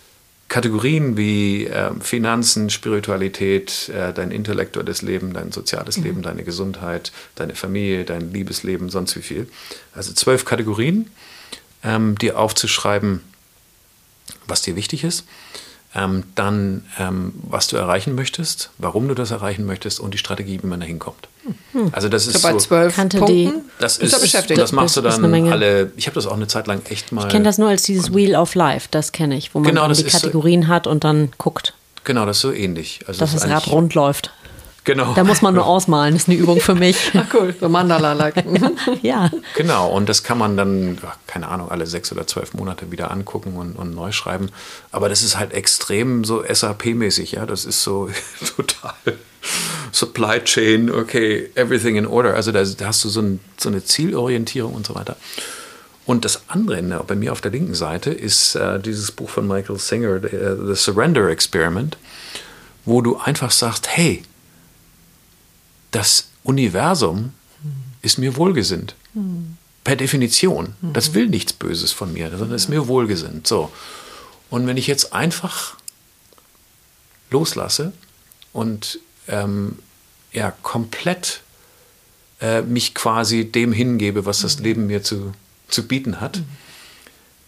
[0.49, 6.05] Kategorien wie äh, Finanzen, Spiritualität, äh, dein intellektuelles Leben, dein soziales mhm.
[6.05, 9.49] Leben, deine Gesundheit, deine Familie, dein Liebesleben, sonst wie viel.
[9.95, 11.09] Also zwölf Kategorien
[11.85, 13.21] ähm, dir aufzuschreiben,
[14.49, 15.25] was dir wichtig ist.
[15.95, 20.63] Ähm, dann, ähm, was du erreichen möchtest, warum du das erreichen möchtest und die Strategie,
[20.63, 21.29] wie man da hinkommt.
[21.73, 21.89] Hm.
[21.93, 23.25] Also das ist so bei zwölf Punkten.
[23.25, 24.61] Die, das ist, ist beschäftigt.
[24.61, 25.93] Das machst du dann alle.
[25.97, 27.23] Ich habe das auch eine Zeit lang echt mal.
[27.23, 28.89] Ich kenne das nur als dieses Wheel of Life.
[28.91, 31.75] Das kenne ich, wo man genau, die Kategorien so, hat und dann guckt.
[32.05, 33.01] Genau, das ist so ähnlich.
[33.07, 34.33] Also dass das, das Rad rund läuft.
[34.89, 35.13] Genau.
[35.13, 37.13] Da muss man nur ausmalen, das ist eine Übung für mich.
[37.15, 38.43] Ach cool, so Mandala-like.
[39.03, 39.31] ja.
[39.55, 43.57] Genau, und das kann man dann, keine Ahnung, alle sechs oder zwölf Monate wieder angucken
[43.57, 44.49] und, und neu schreiben.
[44.91, 47.45] Aber das ist halt extrem so SAP-mäßig, ja.
[47.45, 48.09] Das ist so
[48.57, 48.95] total
[49.93, 52.33] Supply Chain, okay, everything in order.
[52.33, 55.17] Also da, da hast du so, ein, so, eine Zielorientierung und so weiter.
[56.07, 59.47] Und das andere, ne, bei mir auf der linken Seite, ist äh, dieses Buch von
[59.47, 61.99] Michael Singer, The, uh, The Surrender Experiment,
[62.87, 64.23] wo du einfach sagst, hey,
[65.91, 67.33] das Universum
[68.03, 68.95] ist mir wohlgesinnt.
[69.85, 70.75] Per Definition.
[70.93, 73.47] Das will nichts Böses von mir, sondern ist mir wohlgesinnt.
[73.47, 73.71] So.
[74.51, 75.77] Und wenn ich jetzt einfach
[77.31, 77.93] loslasse
[78.53, 79.79] und ähm,
[80.33, 81.43] ja, komplett
[82.41, 85.33] äh, mich quasi dem hingebe, was das Leben mir zu,
[85.69, 86.41] zu bieten hat,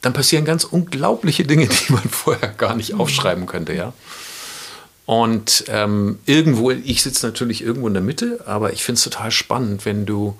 [0.02, 3.92] dann passieren ganz unglaubliche Dinge, die man vorher gar nicht aufschreiben könnte, ja.
[5.10, 9.32] Und ähm, irgendwo, ich sitze natürlich irgendwo in der Mitte, aber ich finde es total
[9.32, 10.38] spannend, wenn du,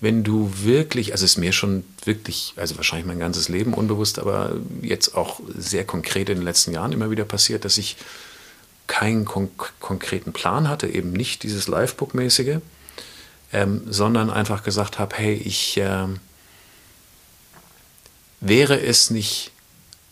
[0.00, 4.20] wenn du wirklich, also es ist mir schon wirklich, also wahrscheinlich mein ganzes Leben unbewusst,
[4.20, 7.96] aber jetzt auch sehr konkret in den letzten Jahren immer wieder passiert, dass ich
[8.86, 12.60] keinen konk konkreten Plan hatte, eben nicht dieses Livebook-mäßige,
[13.52, 16.06] ähm, sondern einfach gesagt habe, hey, ich äh,
[18.40, 19.50] wäre es nicht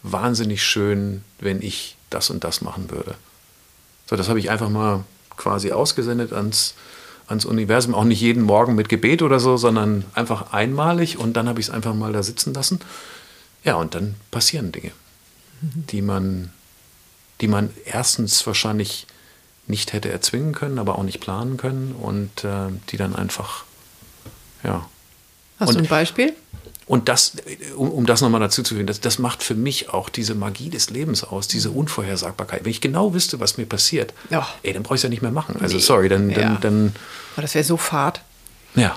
[0.03, 3.15] wahnsinnig schön, wenn ich das und das machen würde.
[4.11, 5.05] So, das habe ich einfach mal
[5.37, 6.75] quasi ausgesendet ans,
[7.29, 7.95] ans Universum.
[7.95, 11.69] Auch nicht jeden Morgen mit Gebet oder so, sondern einfach einmalig und dann habe ich
[11.69, 12.81] es einfach mal da sitzen lassen.
[13.63, 14.91] Ja, und dann passieren Dinge,
[15.61, 16.53] die man,
[17.41, 19.07] die man erstens wahrscheinlich
[19.69, 23.63] nicht hätte erzwingen können, aber auch nicht planen können und äh, die dann einfach,
[24.65, 24.89] ja.
[25.61, 26.35] Hast und, du ein Beispiel?
[26.91, 27.35] Und das,
[27.77, 30.71] um, um das nochmal dazu zu führen, das, das macht für mich auch diese Magie
[30.71, 31.77] des Lebens aus, diese mhm.
[31.77, 32.65] Unvorhersagbarkeit.
[32.65, 34.45] Wenn ich genau wüsste, was mir passiert, ja.
[34.65, 35.55] ey, dann brauche ich es ja nicht mehr machen.
[35.61, 35.83] Also nee.
[35.83, 36.59] sorry, dann, dann, ja.
[36.61, 36.93] dann
[37.37, 38.23] Aber das wäre so fad.
[38.75, 38.97] Ja.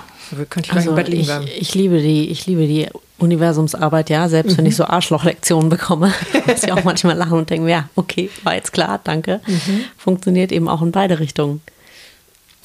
[0.60, 1.44] Ich also im Bett liegen bleiben.
[1.46, 2.88] Ich, ich, liebe die, ich liebe die
[3.18, 4.58] Universumsarbeit, ja, selbst mhm.
[4.58, 6.12] wenn ich so Arschlochlektionen bekomme,
[6.48, 9.40] muss ich auch manchmal lachen und denken, ja, okay, war jetzt klar, danke.
[9.46, 9.84] Mhm.
[9.98, 11.60] Funktioniert eben auch in beide Richtungen.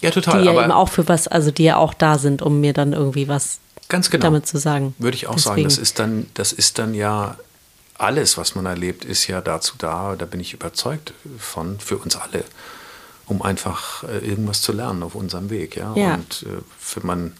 [0.01, 0.41] Ja, total.
[0.41, 2.93] Die ja eben auch für was, also die ja auch da sind, um mir dann
[2.93, 3.59] irgendwie was
[3.89, 4.25] Ganz genau.
[4.25, 4.95] damit zu sagen.
[4.99, 5.55] Würde ich auch Deswegen.
[5.55, 5.63] sagen.
[5.63, 7.37] Das ist, dann, das ist dann ja
[7.97, 12.15] alles, was man erlebt, ist ja dazu da, da bin ich überzeugt von, für uns
[12.15, 12.45] alle,
[13.25, 15.75] um einfach äh, irgendwas zu lernen auf unserem Weg.
[15.75, 15.93] Ja?
[15.95, 16.13] ja.
[16.13, 16.61] Und äh,
[16.95, 17.33] wenn man,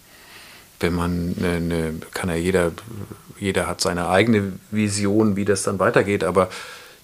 [0.80, 2.72] wenn man eine, eine, kann ja jeder,
[3.40, 6.50] jeder hat seine eigene Vision, wie das dann weitergeht, aber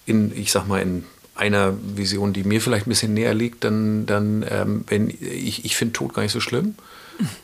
[0.06, 1.04] in, ich sag mal, in
[1.36, 5.76] einer Vision, die mir vielleicht ein bisschen näher liegt, dann, dann ähm, wenn ich, ich
[5.76, 6.74] finde Tod gar nicht so schlimm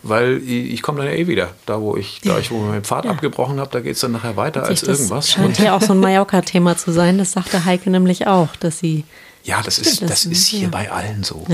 [0.03, 1.51] weil ich, ich komme dann ja eh wieder.
[1.67, 3.11] Da, wo ich, da ich wo meinen Pfad ja.
[3.13, 5.27] abgebrochen habe, da geht es dann nachher weiter als irgendwas.
[5.27, 7.19] Das scheint hier auch so ein Mallorca-Thema zu sein.
[7.19, 9.05] Das sagte Heike nämlich auch, dass sie.
[9.45, 10.69] Ja, das ist, das, das ist hier ja.
[10.69, 11.45] bei allen so.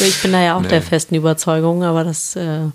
[0.00, 0.68] ich bin da ja auch nee.
[0.68, 2.66] der festen Überzeugung, aber das äh,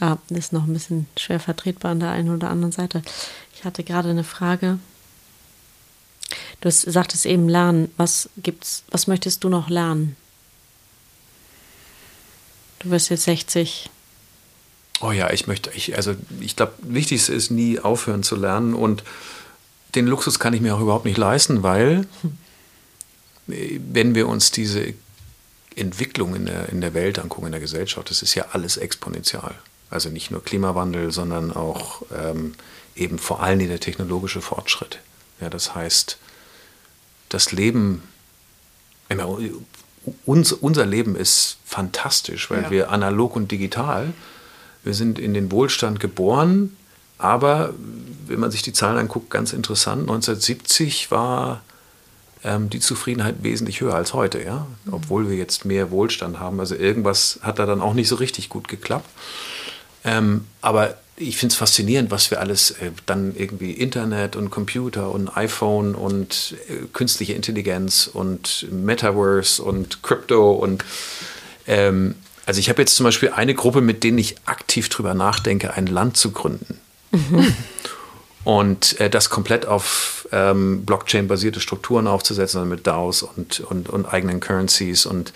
[0.00, 3.02] ja, ist noch ein bisschen schwer vertretbar an der einen oder anderen Seite.
[3.54, 4.80] Ich hatte gerade eine Frage.
[6.60, 7.88] Du sagtest eben lernen.
[7.96, 10.16] Was gibt's, was möchtest du noch lernen?
[12.82, 13.90] Du wirst jetzt 60.
[15.00, 19.02] Oh ja, ich möchte, ich, also ich glaube, wichtigste ist nie aufhören zu lernen und
[19.94, 22.06] den Luxus kann ich mir auch überhaupt nicht leisten, weil
[23.46, 24.94] wenn wir uns diese
[25.76, 29.54] Entwicklung in der, in der Welt angucken, in der Gesellschaft, das ist ja alles exponentiell.
[29.90, 32.54] Also nicht nur Klimawandel, sondern auch ähm,
[32.96, 35.00] eben vor allem der technologische Fortschritt.
[35.40, 36.18] Ja, das heißt,
[37.28, 38.02] das Leben,
[40.26, 42.70] uns, unser Leben ist fantastisch, weil Ja.
[42.70, 44.12] wir analog und digital,
[44.84, 46.76] wir sind in den Wohlstand geboren,
[47.18, 47.72] aber
[48.26, 51.62] wenn man sich die Zahlen anguckt, ganz interessant, 1970 war
[52.44, 56.58] ähm, die Zufriedenheit wesentlich höher als heute, ja, obwohl wir jetzt mehr Wohlstand haben.
[56.58, 59.08] Also irgendwas hat da dann auch nicht so richtig gut geklappt.
[60.04, 65.10] Ähm, aber ich finde es faszinierend, was wir alles äh, dann irgendwie Internet und Computer
[65.10, 70.84] und iPhone und äh, künstliche Intelligenz und Metaverse und Crypto und
[71.66, 75.74] ähm, also ich habe jetzt zum Beispiel eine Gruppe, mit denen ich aktiv drüber nachdenke,
[75.74, 76.80] ein Land zu gründen.
[78.44, 84.06] Und äh, das komplett auf ähm, Blockchain-basierte Strukturen aufzusetzen, also mit DAOs und, und, und
[84.06, 85.32] eigenen Currencies und,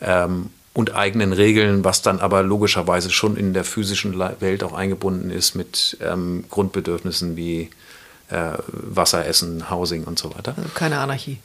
[0.00, 0.48] ähm,
[0.80, 5.54] und eigenen Regeln, was dann aber logischerweise schon in der physischen Welt auch eingebunden ist
[5.54, 7.68] mit ähm, Grundbedürfnissen wie
[8.30, 10.54] äh, Wasser, Essen, Housing und so weiter.
[10.56, 11.38] Also keine Anarchie.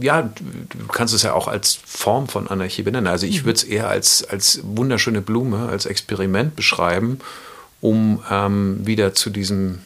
[0.00, 0.44] Ja, du
[0.76, 3.06] du kannst es ja auch als Form von Anarchie benennen.
[3.06, 7.20] Also ich würde es eher als, als wunderschöne Blume, als Experiment beschreiben,
[7.80, 9.80] um ähm, wieder zu diesem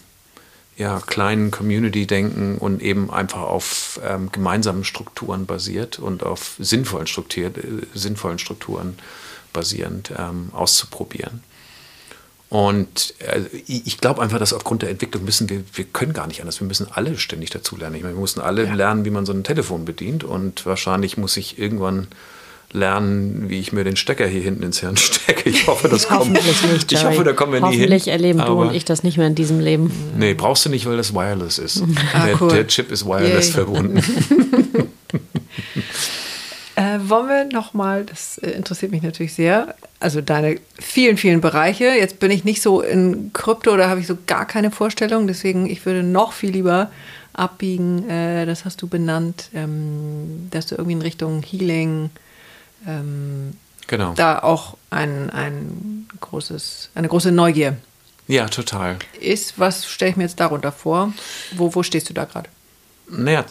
[0.76, 7.44] ja, kleinen Community-Denken und eben einfach auf ähm, gemeinsamen Strukturen basiert und auf sinnvollen, Struktur,
[7.44, 7.52] äh,
[7.94, 8.98] sinnvollen Strukturen
[9.52, 11.42] basierend ähm, auszuprobieren.
[12.48, 16.26] Und äh, ich ich glaube einfach, dass aufgrund der Entwicklung müssen wir, wir können gar
[16.26, 16.60] nicht anders.
[16.60, 17.96] Wir müssen alle ständig dazulernen.
[17.96, 18.74] Ich meine, wir mussten alle Ja.
[18.74, 20.22] lernen, wie man so ein Telefon bedient.
[20.24, 22.08] Und wahrscheinlich muss ich irgendwann
[22.72, 25.50] lernen, wie ich mir den Stecker hier hinten ins Hirn stecke.
[25.50, 26.32] Ich hoffe, das kommt.
[26.32, 26.92] Nicht.
[26.92, 27.80] Ich hoffe, da kommen wir nie hin.
[27.80, 29.90] Hoffentlich erleben du und ich das nicht mehr in diesem Leben.
[30.16, 31.82] Nee, brauchst du nicht, weil das wireless ist.
[32.14, 32.50] Ah, der, cool.
[32.50, 33.54] der Chip ist wireless Yay.
[33.54, 34.02] verbunden.
[36.74, 41.84] Äh, wollen wir nochmal, das äh, interessiert mich natürlich sehr, also deine vielen, vielen Bereiche.
[41.84, 45.68] Jetzt bin ich nicht so in Krypto, da habe ich so gar keine Vorstellung, deswegen
[45.68, 46.90] ich würde noch viel lieber
[47.34, 52.08] abbiegen, äh, das hast du benannt, ähm, dass du irgendwie in Richtung Healing
[52.86, 53.56] ähm,
[53.88, 54.14] Genau.
[54.14, 57.76] da auch ein, ein großes, eine große Neugier
[58.28, 58.96] Ja, total.
[59.20, 59.58] ist.
[59.58, 61.12] Was stelle ich mir jetzt darunter vor?
[61.56, 62.48] Wo, wo stehst du da gerade?
[63.10, 63.44] Naja,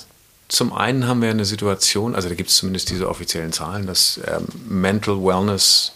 [0.48, 4.20] zum einen haben wir eine Situation, also da gibt es zumindest diese offiziellen Zahlen, dass
[4.26, 5.92] ähm, Mental Wellness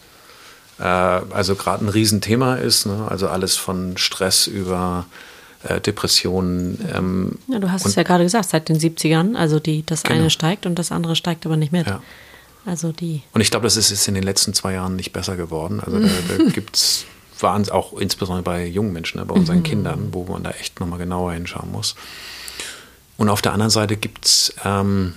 [0.78, 2.86] äh, also gerade ein Riesenthema ist.
[2.86, 3.06] Ne?
[3.08, 5.06] Also alles von Stress über
[5.64, 6.86] äh, Depressionen.
[6.94, 9.34] Ähm, Ja, du hast es ja gerade gesagt, seit den 70ern.
[9.34, 10.20] Also die, das Genau.
[10.20, 11.86] eine steigt und das andere steigt aber nicht mit.
[11.86, 12.00] Ja.
[12.66, 13.22] Also die.
[13.32, 15.80] Und ich glaube, das ist, ist in den letzten zwei Jahren nicht besser geworden.
[15.80, 17.06] Also da, da gibt es
[17.40, 20.98] waren auch insbesondere bei jungen Menschen, ne, bei unseren Kindern, wo man da echt nochmal
[20.98, 21.94] genauer hinschauen muss.
[23.16, 25.14] Und auf der anderen Seite gibt es ähm,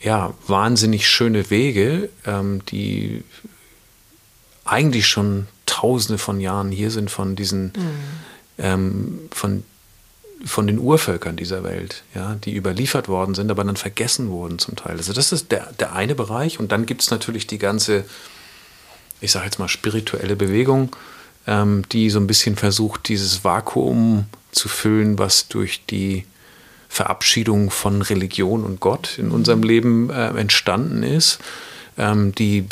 [0.00, 3.24] ja, wahnsinnig schöne Wege, ähm, die
[4.64, 7.72] eigentlich schon tausende von Jahren hier sind von diesen,
[8.58, 9.64] ähm, von,
[10.44, 14.76] von den Urvölkern dieser Welt, ja, die überliefert worden sind, aber dann vergessen wurden zum
[14.76, 14.96] Teil.
[14.96, 16.60] Also das ist der, der eine Bereich.
[16.60, 18.04] Und dann gibt es natürlich die ganze,
[19.20, 20.94] ich sage jetzt mal, spirituelle Bewegung,
[21.46, 26.24] ähm, die so ein bisschen versucht, dieses Vakuum zu füllen, was durch die
[26.88, 31.38] Verabschiedung von Religion und Gott in unserem Leben äh, entstanden ist,
[31.98, 32.64] ähm, die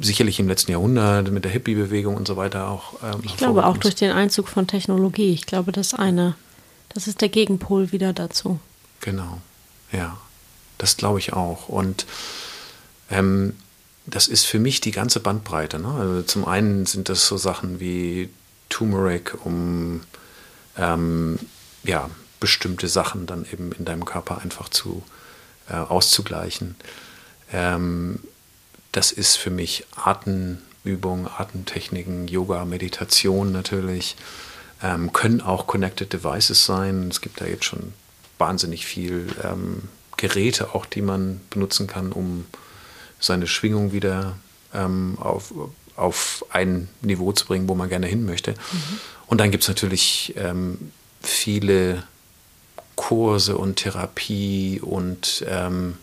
[0.00, 2.94] sicherlich im letzten Jahrhundert mit der Hippie-Bewegung und so weiter auch.
[3.04, 5.32] Ähm, Ich glaube auch durch den Einzug von Technologie.
[5.32, 6.34] Ich glaube, das eine,
[6.94, 8.58] das ist der Gegenpol wieder dazu.
[9.00, 9.40] Genau,
[9.92, 10.16] ja,
[10.78, 11.68] das glaube ich auch.
[11.68, 12.06] Und
[13.10, 13.54] ähm,
[14.06, 15.78] das ist für mich die ganze Bandbreite.
[15.78, 15.88] Ne?
[15.88, 18.30] Also zum einen sind das so Sachen wie
[18.68, 20.02] Turmeric, um
[20.76, 21.38] ähm,
[21.84, 25.02] ja, bestimmte Sachen dann eben in deinem Körper einfach zu
[25.68, 26.76] äh, auszugleichen.
[27.52, 28.20] Ähm,
[28.92, 34.16] das ist für mich Atemübungen, Atemtechniken, Yoga, Meditation natürlich.
[34.84, 37.08] Ähm, können auch Connected Devices sein.
[37.08, 37.94] Es gibt da jetzt schon
[38.36, 42.44] wahnsinnig viel ähm, Geräte auch, die man benutzen kann, um
[43.18, 44.36] seine Schwingung wieder
[44.74, 45.54] ähm, auf,
[45.96, 48.54] auf ein Niveau zu bringen, wo man gerne hin möchte.
[49.26, 50.90] Und dann gibt es natürlich ähm,
[51.22, 52.02] viele
[52.94, 55.96] Kurse und Therapie und ähm,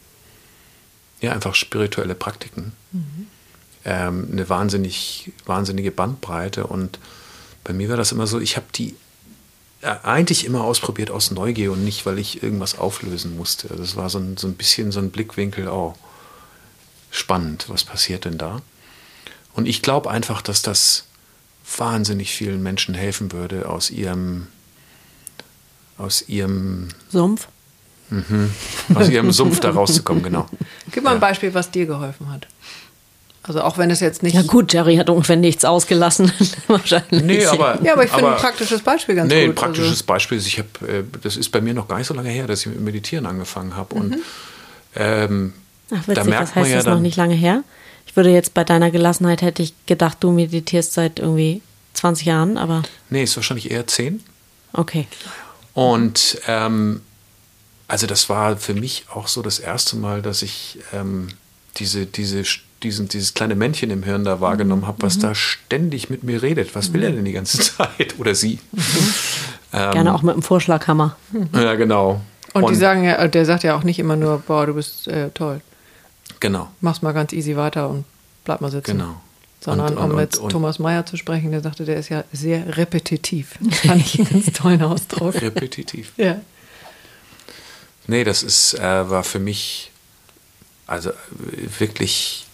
[1.22, 2.74] ja, einfach spirituelle Praktiken.
[3.86, 6.66] Ähm, eine wahnsinnig, wahnsinnige Bandbreite.
[6.66, 6.98] Und
[7.64, 8.96] bei mir war das immer so, ich habe die
[9.82, 13.68] äh, eigentlich immer ausprobiert aus Neugier und nicht, weil ich irgendwas auflösen musste.
[13.70, 15.96] Das war so ein, so ein bisschen so ein Blickwinkel, oh,
[17.10, 18.62] spannend, was passiert denn da?
[19.54, 21.06] Und ich glaube einfach, dass das
[21.78, 24.48] wahnsinnig vielen Menschen helfen würde, aus ihrem,
[25.98, 27.48] aus ihrem, Sumpf.
[28.94, 30.48] aus ihrem Sumpf da rauszukommen, genau.
[30.92, 31.20] Gib mal ein Ja.
[31.20, 32.48] Beispiel, was dir geholfen hat.
[33.44, 34.36] Also auch wenn es jetzt nicht.
[34.36, 36.32] Ja gut, Jerry hat ungefähr nichts ausgelassen.
[36.68, 37.24] Wahrscheinlich.
[37.24, 39.54] Nee, aber, Ja, aber ich finde ein praktisches Beispiel ganz nee, gut.
[39.54, 42.08] ein praktisches Also, Beispiel ist, ich habe, äh, das ist bei mir noch gar nicht
[42.08, 43.96] so lange her, dass ich mit Meditieren angefangen habe.
[43.96, 44.02] Mhm.
[44.02, 44.18] Und
[44.96, 45.54] ähm,
[45.90, 47.64] Ach, witzig, da merkt das man heißt, ja das ist noch nicht lange her.
[48.06, 51.62] Ich würde jetzt bei deiner Gelassenheit hätte ich gedacht, du meditierst seit irgendwie
[51.94, 54.24] 20 Jahren, aber nee, ist wahrscheinlich eher zehn.
[54.74, 55.08] okay.
[55.74, 57.02] Und ähm,
[57.88, 61.30] also das war für mich auch so das erste Mal, dass ich ähm,
[61.78, 62.44] diese, diese,
[62.84, 66.76] diesen, dieses kleine Männchen im Hirn da wahrgenommen habe, was da ständig mit mir redet.
[66.76, 68.16] Was will er denn die ganze Zeit?
[68.20, 68.60] Oder sie?
[69.74, 71.16] Ähm, Gerne auch mit dem Vorschlaghammer.
[71.54, 72.22] Ja, genau.
[72.54, 75.30] Und, die sagen ja, der sagt ja auch nicht immer nur, boah, du bist äh,
[75.30, 75.62] toll.
[76.40, 78.04] Genau, Mach's mal ganz easy weiter und
[78.46, 78.98] bleib mal sitzen.
[78.98, 79.22] genau.
[79.64, 82.10] Sondern Und- und- um mit und- und- Thomas Mayer zu sprechen, der sagte, der ist
[82.10, 83.60] ja sehr repetitiv.
[83.62, 85.36] Das fand ich einen ganz tollen Ausdruck.
[85.40, 86.12] Repetitiv.
[86.18, 86.42] Ja.
[88.08, 89.92] Nee, das ist, äh, war für mich
[90.88, 91.14] also äh,
[91.80, 92.46] wirklich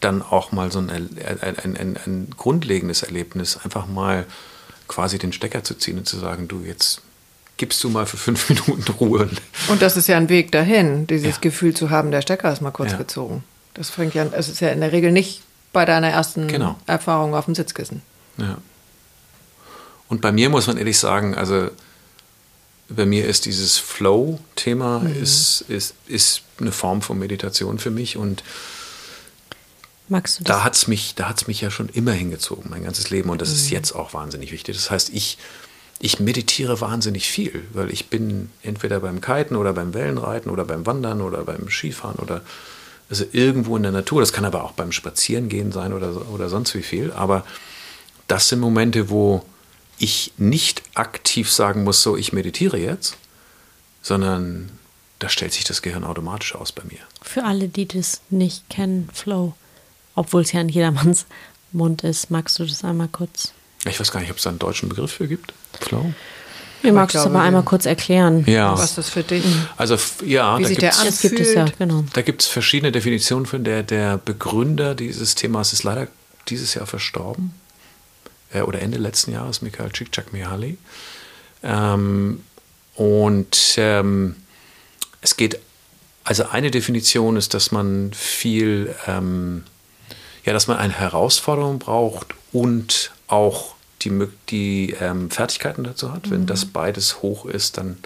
[0.00, 4.26] dann auch mal so ein, ein, ein, ein, grundlegendes Erlebnis, einfach mal
[4.86, 7.02] quasi den Stecker zu ziehen und zu sagen, du, jetzt
[7.56, 9.28] gibst du mal für fünf Minuten Ruhe.
[9.68, 11.40] Und das ist ja ein Weg dahin, dieses Ja.
[11.40, 12.98] Gefühl zu haben, der Stecker ist mal kurz Ja.
[12.98, 13.42] gezogen.
[13.74, 15.42] Das fängt ja, es ist ja in der Regel nicht
[15.72, 16.76] bei deiner ersten Genau.
[16.86, 18.02] Erfahrung auf dem Sitzkissen.
[18.38, 18.58] Ja.
[20.08, 21.68] Und bei mir muss man ehrlich sagen, also
[22.88, 28.42] bei mir ist dieses Flow-Thema ist, ist, ist eine Form von Meditation für mich und
[30.08, 30.56] Magst du das?
[30.56, 33.30] da hat es mich, da hat's mich ja schon immer hingezogen, mein ganzes Leben.
[33.30, 34.76] Und das ist jetzt auch wahnsinnig wichtig.
[34.76, 35.38] Das heißt, ich,
[36.00, 40.86] ich meditiere wahnsinnig viel, weil ich bin entweder beim Kiten oder beim Wellenreiten oder beim
[40.86, 42.42] Wandern oder beim Skifahren oder
[43.10, 44.20] also irgendwo in der Natur.
[44.20, 47.12] Das kann aber auch beim Spazierengehen sein oder, oder sonst wie viel.
[47.12, 47.44] Aber
[48.26, 49.44] das sind Momente, wo
[49.98, 53.16] ich nicht aktiv sagen muss, so ich meditiere jetzt,
[54.02, 54.70] sondern
[55.18, 57.00] da stellt sich das Gehirn automatisch aus bei mir.
[57.22, 59.54] Für alle, die das nicht kennen, Flow,
[60.18, 61.26] obwohl es ja in jedermanns
[61.72, 63.52] Mund ist, magst du das einmal kurz?
[63.84, 65.54] Ich weiß gar nicht, ob es da einen deutschen Begriff für gibt.
[65.80, 66.12] Flow?
[66.82, 68.44] Mir ich magst du es aber einmal kurz erklären.
[68.46, 68.72] Ja.
[68.72, 69.44] Was das für dich?
[69.76, 71.78] Also ja, Wie da sich der Das gibt es ja, anfühlt.
[71.78, 72.04] genau.
[72.12, 76.08] da gibt es verschiedene Definitionen von der der Begründer dieses Themas ist leider
[76.48, 77.52] dieses Jahr verstorben
[78.52, 80.78] äh, oder Ende letzten Jahres Mikhail Csikszentmihalyi.
[81.62, 82.42] Ähm,
[82.94, 84.36] und ähm,
[85.20, 85.58] es geht
[86.24, 89.64] also eine Definition ist, dass man viel ähm,
[90.48, 96.30] ja, dass man eine Herausforderung braucht und auch die, die ähm, Fertigkeiten dazu hat.
[96.30, 97.98] Wenn das beides hoch ist, dann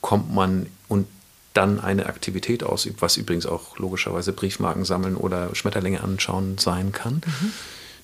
[0.00, 1.08] kommt man und
[1.52, 7.22] dann eine Aktivität ausübt, was übrigens auch logischerweise Briefmarken sammeln oder Schmetterlinge anschauen sein kann,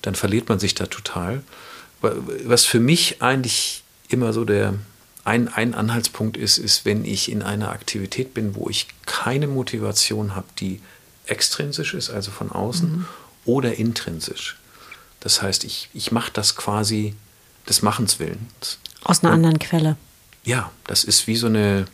[0.01, 1.41] dann verliert man sich da total.
[2.01, 2.11] Wa-
[2.43, 4.73] Was für mich eigentlich immer so der
[5.23, 10.35] ein, ein Anhaltspunkt ist, ist, wenn ich in einer Aktivität bin, wo ich keine Motivation
[10.35, 10.81] habe, die
[11.25, 13.05] extrinsisch ist, also von außen,
[13.45, 14.57] oder intrinsisch.
[15.19, 17.15] Das heißt, ich, ich mache das quasi
[17.69, 18.79] des Machens Willens.
[19.03, 19.95] Aus einer anderen Quelle.
[20.43, 21.85] Ja, das ist wie so eine.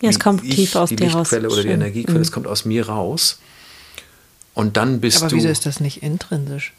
[0.00, 1.30] Ja, es wie kommt ich, tief aus die dir raus.
[1.30, 1.68] Lichtquelle oder die.
[1.68, 2.22] Energiequelle, Mhm.
[2.22, 3.38] es kommt aus mir raus.
[4.54, 5.36] Und dann bist Aber du.
[5.36, 6.72] wieso ist das nicht intrinsisch?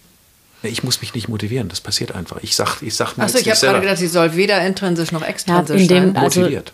[0.62, 2.38] Ich muss mich nicht motivieren, das passiert einfach.
[2.43, 5.22] Ich sag, ich sag mir Achso, ich habe gerade gedacht, sie soll weder intrinsisch noch
[5.24, 6.18] extrinsisch in dem- sein.
[6.18, 6.74] also- motiviert.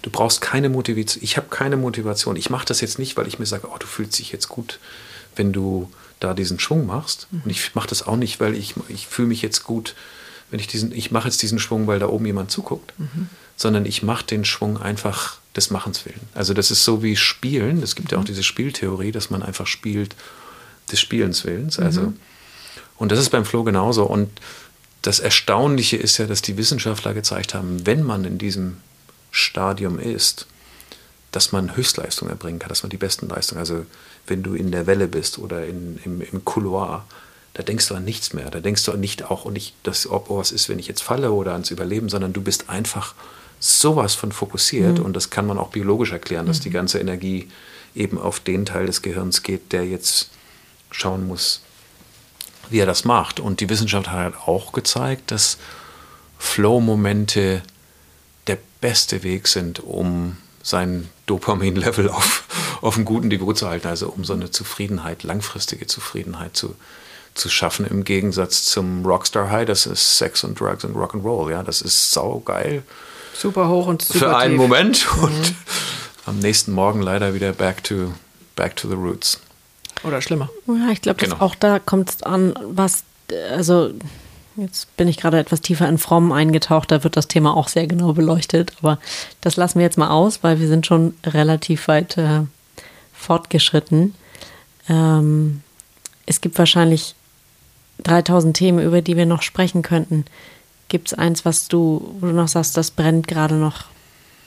[0.00, 1.22] Du brauchst keine Motivation.
[1.22, 2.36] Ich habe keine Motivation.
[2.36, 4.78] Ich mache das jetzt nicht, weil ich mir sage, oh, du fühlst dich jetzt gut,
[5.36, 7.26] wenn du da diesen Schwung machst.
[7.30, 7.42] Mhm.
[7.44, 9.94] Und ich mache das auch nicht, weil ich, ich fühle mich jetzt gut,
[10.50, 13.28] wenn ich diesen, ich mache jetzt diesen Schwung, weil da oben jemand zuguckt, Mhm.
[13.56, 16.20] sondern ich mache den Schwung einfach des Machens willen.
[16.34, 17.82] Also das ist so wie Spielen.
[17.82, 17.96] Es Mhm.
[17.96, 20.14] gibt ja auch diese Spieltheorie, dass man einfach spielt
[20.90, 21.48] des Spielens Mhm.
[21.48, 21.78] willens.
[21.78, 22.12] Also
[22.96, 24.04] und das ist beim Flow genauso.
[24.04, 24.28] Und
[25.02, 28.78] das Erstaunliche ist ja, dass die Wissenschaftler gezeigt haben, wenn man in diesem
[29.30, 30.46] Stadium ist,
[31.30, 33.84] dass man Höchstleistung erbringen kann, dass man die besten Leistungen, also
[34.30, 37.04] wenn du in der Welle bist oder in, im, im Couloir,
[37.54, 38.50] da denkst du an nichts mehr.
[38.50, 41.32] Da denkst du nicht auch und nicht, dass ob was ist, wenn ich jetzt falle
[41.32, 43.14] oder ans Überleben, sondern du bist einfach
[43.60, 47.48] sowas von fokussiert und das kann man auch biologisch erklären, dass die ganze Energie
[47.94, 50.30] eben auf den Teil des Gehirns geht, der jetzt
[50.90, 51.62] schauen muss,
[52.70, 53.40] wie er das macht.
[53.40, 55.58] Und die Wissenschaft hat halt auch gezeigt, dass
[56.38, 57.62] Flow-Momente
[58.46, 62.44] der beste Weg sind, um sein Dopamin-Level auf,
[62.80, 66.74] auf einem guten Niveau zu halten, also um so eine Zufriedenheit, langfristige Zufriedenheit zu,
[67.34, 71.62] zu schaffen, im Gegensatz zum Rockstar High, das ist Sex und Drugs und Rock'n'Roll, ja,
[71.62, 72.82] das ist saugeil
[73.34, 74.60] Super hoch und super für einen tief.
[74.60, 75.54] Moment und
[76.26, 78.12] am nächsten Morgen leider wieder back to,
[78.56, 79.38] back to the roots.
[80.02, 80.48] Oder schlimmer.
[80.66, 81.36] Ja, ich glaube, Genau.
[81.40, 83.04] auch da kommt es an, was,
[83.52, 83.90] also
[84.58, 87.86] jetzt bin ich gerade etwas tiefer in Fromm eingetaucht, da wird das Thema auch sehr
[87.86, 88.98] genau beleuchtet, aber
[89.40, 92.42] das lassen wir jetzt mal aus, weil wir sind schon relativ weit äh,
[93.12, 94.14] fortgeschritten.
[94.88, 95.62] Ähm,
[96.26, 97.14] es gibt wahrscheinlich
[98.02, 100.24] 3000 Themen, über die wir noch sprechen könnten.
[100.88, 103.84] Gibt es eins, was du, wo du noch sagst, das brennt gerade noch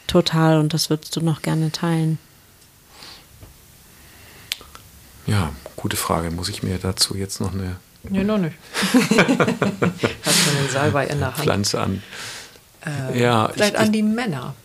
[0.07, 2.17] total und das würdest du noch gerne teilen?
[5.27, 6.31] Ja, gute Frage.
[6.31, 8.55] Muss ich mir dazu jetzt noch eine Nee, noch nicht.
[8.93, 11.43] Hast du einen Salbei in der Hand?
[11.43, 12.03] Pflanze an?
[12.85, 14.55] Äh, ja, vielleicht ich, an die Männer.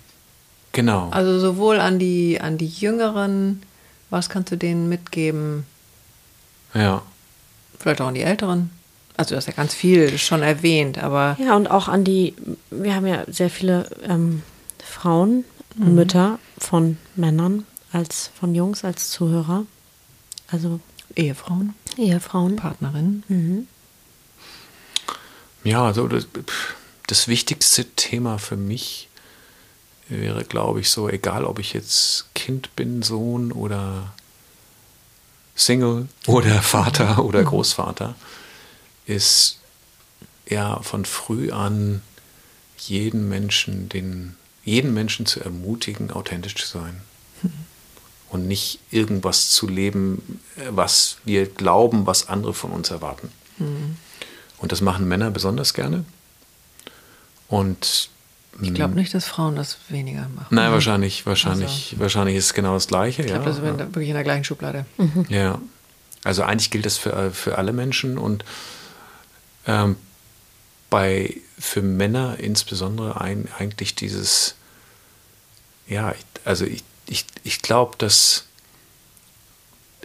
[0.72, 1.11] Genau.
[1.11, 3.62] Also sowohl an die, an die Jüngeren,
[4.11, 5.66] was kannst du denen mitgeben?
[6.74, 7.03] Ja.
[7.78, 8.70] Vielleicht auch an die Älteren.
[9.16, 11.37] Also du hast ja ganz viel schon erwähnt, aber.
[11.39, 12.34] Ja, und auch an die,
[12.70, 14.43] wir haben ja sehr viele ähm,
[14.84, 15.45] Frauen,
[15.76, 15.95] mhm.
[15.95, 19.64] Mütter von Männern als von Jungs als Zuhörer.
[20.49, 20.80] Also
[21.14, 21.74] Ehefrauen.
[21.99, 22.57] Ehefrauen.
[22.57, 23.24] Partnerinnen.
[23.28, 23.68] Mhm.
[25.64, 26.26] Ja, also das,
[27.07, 29.09] das wichtigste Thema für mich
[30.09, 34.12] wäre, glaube ich, so, egal ob ich jetzt Kind bin, Sohn oder
[35.57, 37.47] Single oder Vater oder mhm.
[37.47, 38.14] Großvater,
[39.07, 39.59] ist
[40.49, 42.03] ja von früh an
[42.78, 47.01] jeden Menschen, den, jeden Menschen zu ermutigen, authentisch zu sein.
[48.29, 53.31] Und nicht irgendwas zu leben, was wir glauben, was andere von uns erwarten.
[53.59, 53.97] Mhm.
[54.59, 56.05] Und das machen Männer besonders gerne.
[57.49, 58.11] Und
[58.62, 60.55] ich glaube nicht, dass Frauen das weniger machen.
[60.55, 63.22] Nein, wahrscheinlich, wahrscheinlich, also, wahrscheinlich ist es genau das Gleiche.
[63.22, 63.49] Ich glaube, ja.
[63.49, 63.79] das ist ja.
[63.79, 64.87] wirklich in der gleichen Schublade.
[64.97, 65.27] Mhm.
[65.29, 65.61] Ja.
[66.24, 68.45] Also eigentlich gilt das für, für alle Menschen und
[69.66, 69.95] ähm,
[70.91, 74.57] bei für Männer insbesondere ein, eigentlich dieses,
[75.87, 76.14] ja,
[76.45, 78.44] also ich, ich, ich glaube, dass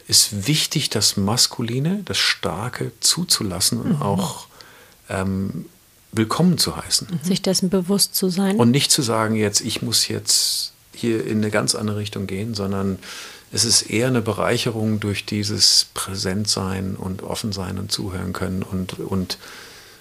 [0.07, 4.01] es wichtig, das Maskuline, das Starke zuzulassen und mhm.
[4.01, 4.47] auch
[5.09, 5.65] ähm,
[6.11, 7.07] willkommen zu heißen.
[7.09, 7.27] Mhm.
[7.27, 8.57] Sich dessen bewusst zu sein.
[8.57, 12.53] Und nicht zu sagen, jetzt, ich muss jetzt hier in eine ganz andere Richtung gehen,
[12.53, 12.99] sondern
[13.51, 19.37] es ist eher eine Bereicherung durch dieses Präsentsein und Offensein und zuhören können und, und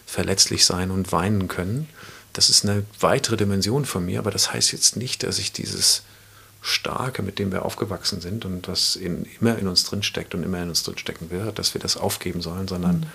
[0.07, 1.89] verletzlich sein und weinen können.
[2.33, 6.03] Das ist eine weitere Dimension von mir, aber das heißt jetzt nicht, dass ich dieses
[6.63, 10.43] Starke, mit dem wir aufgewachsen sind und was in, immer in uns drin steckt und
[10.43, 13.07] immer in uns drin stecken wird, dass wir das aufgeben sollen, sondern mhm.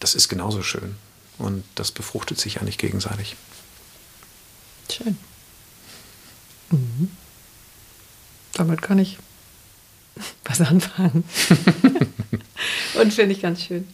[0.00, 0.96] das ist genauso schön.
[1.36, 3.36] Und das befruchtet sich ja nicht gegenseitig.
[4.90, 5.18] Schön.
[6.70, 7.10] Mhm.
[8.54, 9.18] Damit kann ich
[10.44, 11.24] was anfangen.
[13.00, 13.86] und finde ich ganz schön.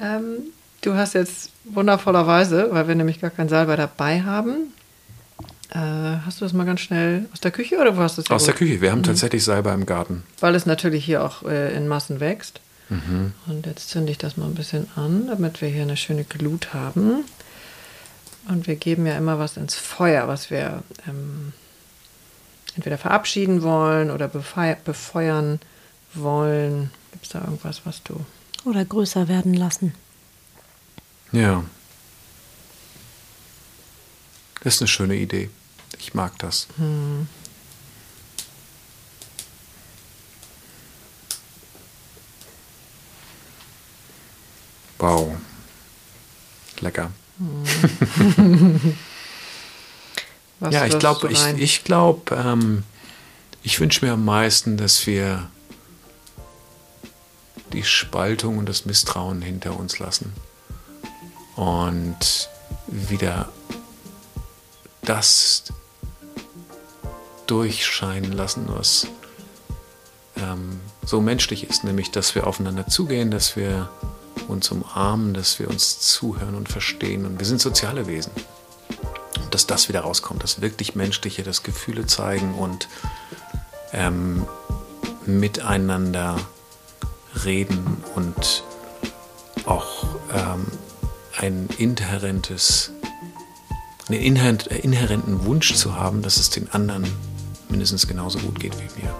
[0.00, 4.72] Ähm, du hast jetzt wundervollerweise, weil wir nämlich gar keinen Salbei dabei haben,
[5.70, 5.78] äh,
[6.24, 8.30] hast du das mal ganz schnell aus der Küche oder wo hast du es?
[8.30, 8.80] Aus der Küche.
[8.80, 9.04] Wir haben mhm.
[9.04, 10.22] tatsächlich Salbei im Garten.
[10.40, 12.60] Weil es natürlich hier auch äh, in Massen wächst.
[12.88, 13.32] Mhm.
[13.46, 16.72] Und jetzt zünde ich das mal ein bisschen an, damit wir hier eine schöne Glut
[16.72, 17.24] haben.
[18.48, 21.52] Und wir geben ja immer was ins Feuer, was wir ähm,
[22.76, 25.58] entweder verabschieden wollen oder befeuern
[26.14, 26.90] wollen.
[27.10, 28.24] Gibt es da irgendwas, was du.
[28.64, 29.94] Oder größer werden lassen.
[31.32, 31.64] Ja.
[34.60, 35.50] Das ist eine schöne Idee.
[35.98, 36.68] Ich mag das.
[36.76, 37.28] Hm.
[44.98, 45.36] Wow.
[46.80, 47.10] Lecker.
[47.38, 48.96] Hm.
[50.70, 52.82] ja, ich glaube, ich, ich glaube, ähm,
[53.62, 55.50] ich wünsche mir am meisten, dass wir
[57.72, 60.32] die Spaltung und das Misstrauen hinter uns lassen
[61.56, 62.48] und
[62.86, 63.52] wieder
[65.06, 65.64] das
[67.46, 69.06] durchscheinen lassen, was
[70.36, 73.88] ähm, so menschlich ist, nämlich dass wir aufeinander zugehen, dass wir
[74.48, 77.24] uns umarmen, dass wir uns zuhören und verstehen.
[77.24, 78.32] Und wir sind soziale Wesen.
[79.42, 82.88] Und dass das wieder rauskommt, das wirklich Menschliche, das Gefühle zeigen und
[83.92, 84.46] ähm,
[85.24, 86.38] miteinander
[87.44, 88.64] reden und
[89.66, 90.66] auch ähm,
[91.38, 92.92] ein inhärentes
[94.08, 97.04] einen inhärenten Wunsch zu haben, dass es den anderen
[97.68, 99.14] mindestens genauso gut geht wie mir.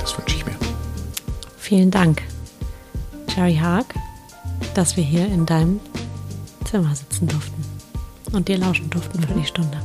[0.00, 0.54] Das wünsche ich mir.
[1.56, 2.22] Vielen Dank,
[3.34, 3.94] Jerry Haag,
[4.74, 5.80] dass wir hier in deinem
[6.64, 7.64] Zimmer sitzen durften
[8.32, 9.78] und dir lauschen durften für die Stunde.